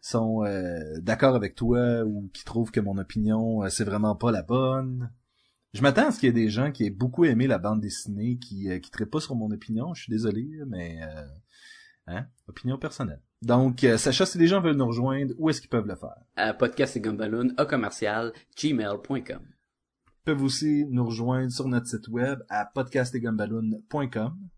[0.00, 4.30] sont euh, d'accord avec toi ou qui trouvent que mon opinion, euh, c'est vraiment pas
[4.30, 5.10] la bonne.
[5.74, 7.80] Je m'attends à ce qu'il y ait des gens qui aient beaucoup aimé la bande
[7.80, 9.92] dessinée qui qui traient pas sur mon opinion.
[9.92, 11.00] Je suis désolé, mais
[12.06, 13.20] hein, opinion personnelle.
[13.42, 16.16] Donc, Sacha, si les gens veulent nous rejoindre, où est-ce qu'ils peuvent le faire?
[16.34, 19.42] à podcast et gumballoon à commercial gmail.com.
[19.42, 24.48] Ils peuvent aussi nous rejoindre sur notre site web à podcastetgumballoon.com.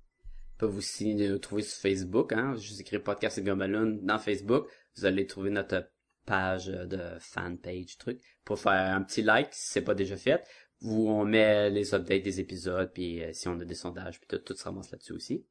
[0.58, 2.56] Peuvent aussi nous trouver sur Facebook, hein.
[2.56, 4.66] Juste écrire podcast et gumballoon dans Facebook.
[4.96, 5.88] Vous allez trouver notre
[6.26, 10.42] page de fanpage truc pour faire un petit like si c'est pas déjà fait.
[10.82, 14.28] Où on met les updates des épisodes puis euh, si on a des sondages puis
[14.28, 15.44] tout, tout se ramasse là-dessus aussi.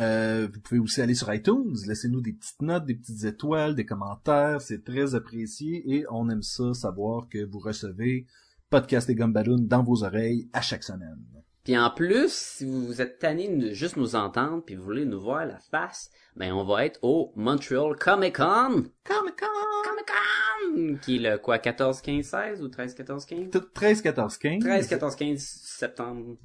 [0.00, 3.86] Euh, vous pouvez aussi aller sur iTunes, laissez-nous des petites notes, des petites étoiles, des
[3.86, 8.26] commentaires, c'est très apprécié et on aime ça, savoir que vous recevez
[8.70, 11.24] Podcast et Gumballoon dans vos oreilles à chaque semaine.
[11.64, 15.20] Puis en plus, si vous êtes tanné de juste nous entendre puis vous voulez nous
[15.20, 18.84] voir la face, ben on va être au Montreal Comic Con.
[19.02, 19.82] Comic Con!
[19.82, 20.98] Comic Con!
[21.00, 23.50] Qui est le quoi, 14, 15, 16 ou 13, 14, 15?
[23.72, 24.62] 13, 14, 15.
[24.62, 26.36] 13, 14, 15 septembre.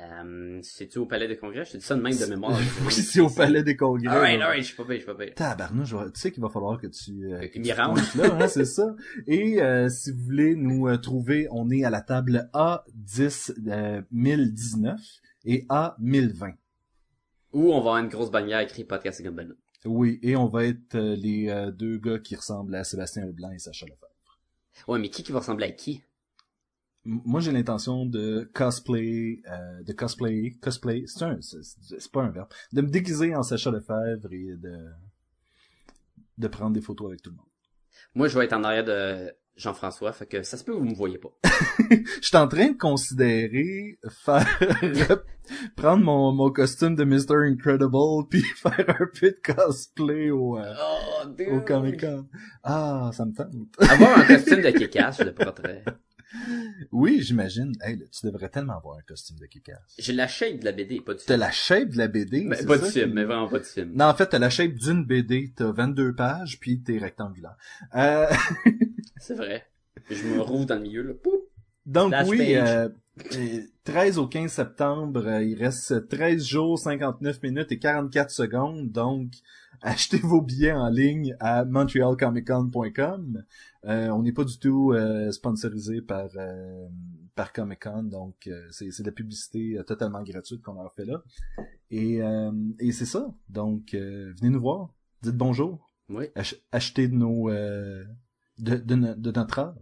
[0.00, 1.64] Euh, c'est-tu au Palais des Congrès?
[1.64, 2.58] Je te dis ça de même de mémoire.
[2.86, 4.14] oui, c'est au Palais des Congrès.
[4.14, 5.32] Alright, alright, je suis pas payé, je suis pas payé.
[5.34, 7.32] Tabarnouche, tu sais qu'il va falloir que tu...
[7.32, 7.98] Euh, que rendes.
[8.14, 8.94] là, hein, c'est ça.
[9.26, 14.02] Et euh, si vous voulez nous euh, trouver, on est à la table A10 euh,
[14.12, 15.00] 1019
[15.44, 16.54] et A1020.
[17.52, 19.28] Où on va avoir une grosse bannière écrite Podcast et.
[19.84, 23.86] Oui, et on va être les deux gars qui ressemblent à Sébastien Leblanc et Sacha
[23.86, 24.08] Lefebvre.
[24.86, 26.02] Ouais, mais qui qui va ressembler à qui?
[27.10, 32.48] Moi, j'ai l'intention de cosplay, euh, de cosplay, cosplay, c'est un, c'est pas un verbe,
[32.72, 34.76] de me déguiser en Sacha Lefebvre et de,
[36.36, 37.46] de prendre des photos avec tout le monde.
[38.14, 40.84] Moi, je vais être en arrière de Jean-François, fait que ça se peut que vous
[40.84, 41.30] me voyez pas.
[41.90, 44.46] Je suis en train de considérer faire,
[45.76, 47.48] prendre mon, mon costume de Mr.
[47.50, 52.28] Incredible puis faire un peu de cosplay au, euh, Oh, au Comic Con.
[52.62, 53.50] Ah, ça me tente.
[53.80, 55.82] Avoir un costume de Kikas, je le porterais.
[56.92, 57.72] Oui, j'imagine.
[57.82, 59.78] Hey, tu devrais tellement avoir un costume de kick-ass.
[59.98, 61.40] J'ai la shape de la BD, pas du T'as film.
[61.40, 62.44] la shape de la BD.
[62.44, 63.92] Mais c'est pas de ça film, qui- mais vraiment pas de film.
[63.94, 67.56] Non, en fait, t'as la shape d'une BD, t'as 22 pages, puis t'es rectangulaire.
[67.94, 68.26] Euh,
[69.18, 69.66] C'est vrai.
[70.10, 71.12] Je me roule dans le milieu, là.
[71.86, 72.88] Donc oui, euh,
[73.34, 78.90] euh, 13 au 15 septembre, euh, il reste 13 jours, 59 minutes et 44 secondes,
[78.92, 79.32] donc
[79.82, 83.44] achetez vos billets en ligne à montrealcomiccon.com.
[83.84, 86.86] Euh, on n'est pas du tout euh, sponsorisé par euh,
[87.34, 90.92] par Comic Con, donc euh, c'est c'est de la publicité euh, totalement gratuite qu'on leur
[90.94, 91.22] fait là.
[91.90, 92.50] Et, euh,
[92.80, 93.32] et c'est ça.
[93.48, 94.92] Donc euh, venez nous voir,
[95.22, 98.04] dites bonjour, Oui, Ach- achetez de nos euh,
[98.58, 99.76] de, de, no- de notre art.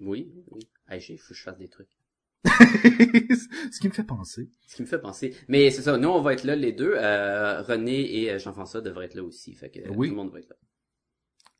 [0.00, 0.68] oui, oui.
[0.88, 1.97] Hey, j'ai, faut que je fasse des trucs.
[2.44, 4.50] Ce qui me fait penser.
[4.66, 5.34] Ce qui me fait penser.
[5.48, 6.94] Mais c'est ça, nous, on va être là, les deux.
[6.96, 9.54] Euh, René et euh, Jean-François devraient être là aussi.
[9.54, 10.08] Fait que euh, Oui.
[10.08, 10.56] tout le monde va être là.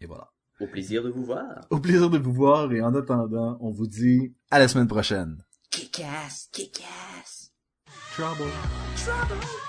[0.00, 0.30] Et voilà.
[0.60, 1.66] Au plaisir de vous voir.
[1.70, 5.44] Au plaisir de vous voir et en attendant, on vous dit à la semaine prochaine.
[5.70, 6.50] Kick-ass.
[8.12, 8.50] Trouble.
[8.96, 9.67] Trouble, trouble.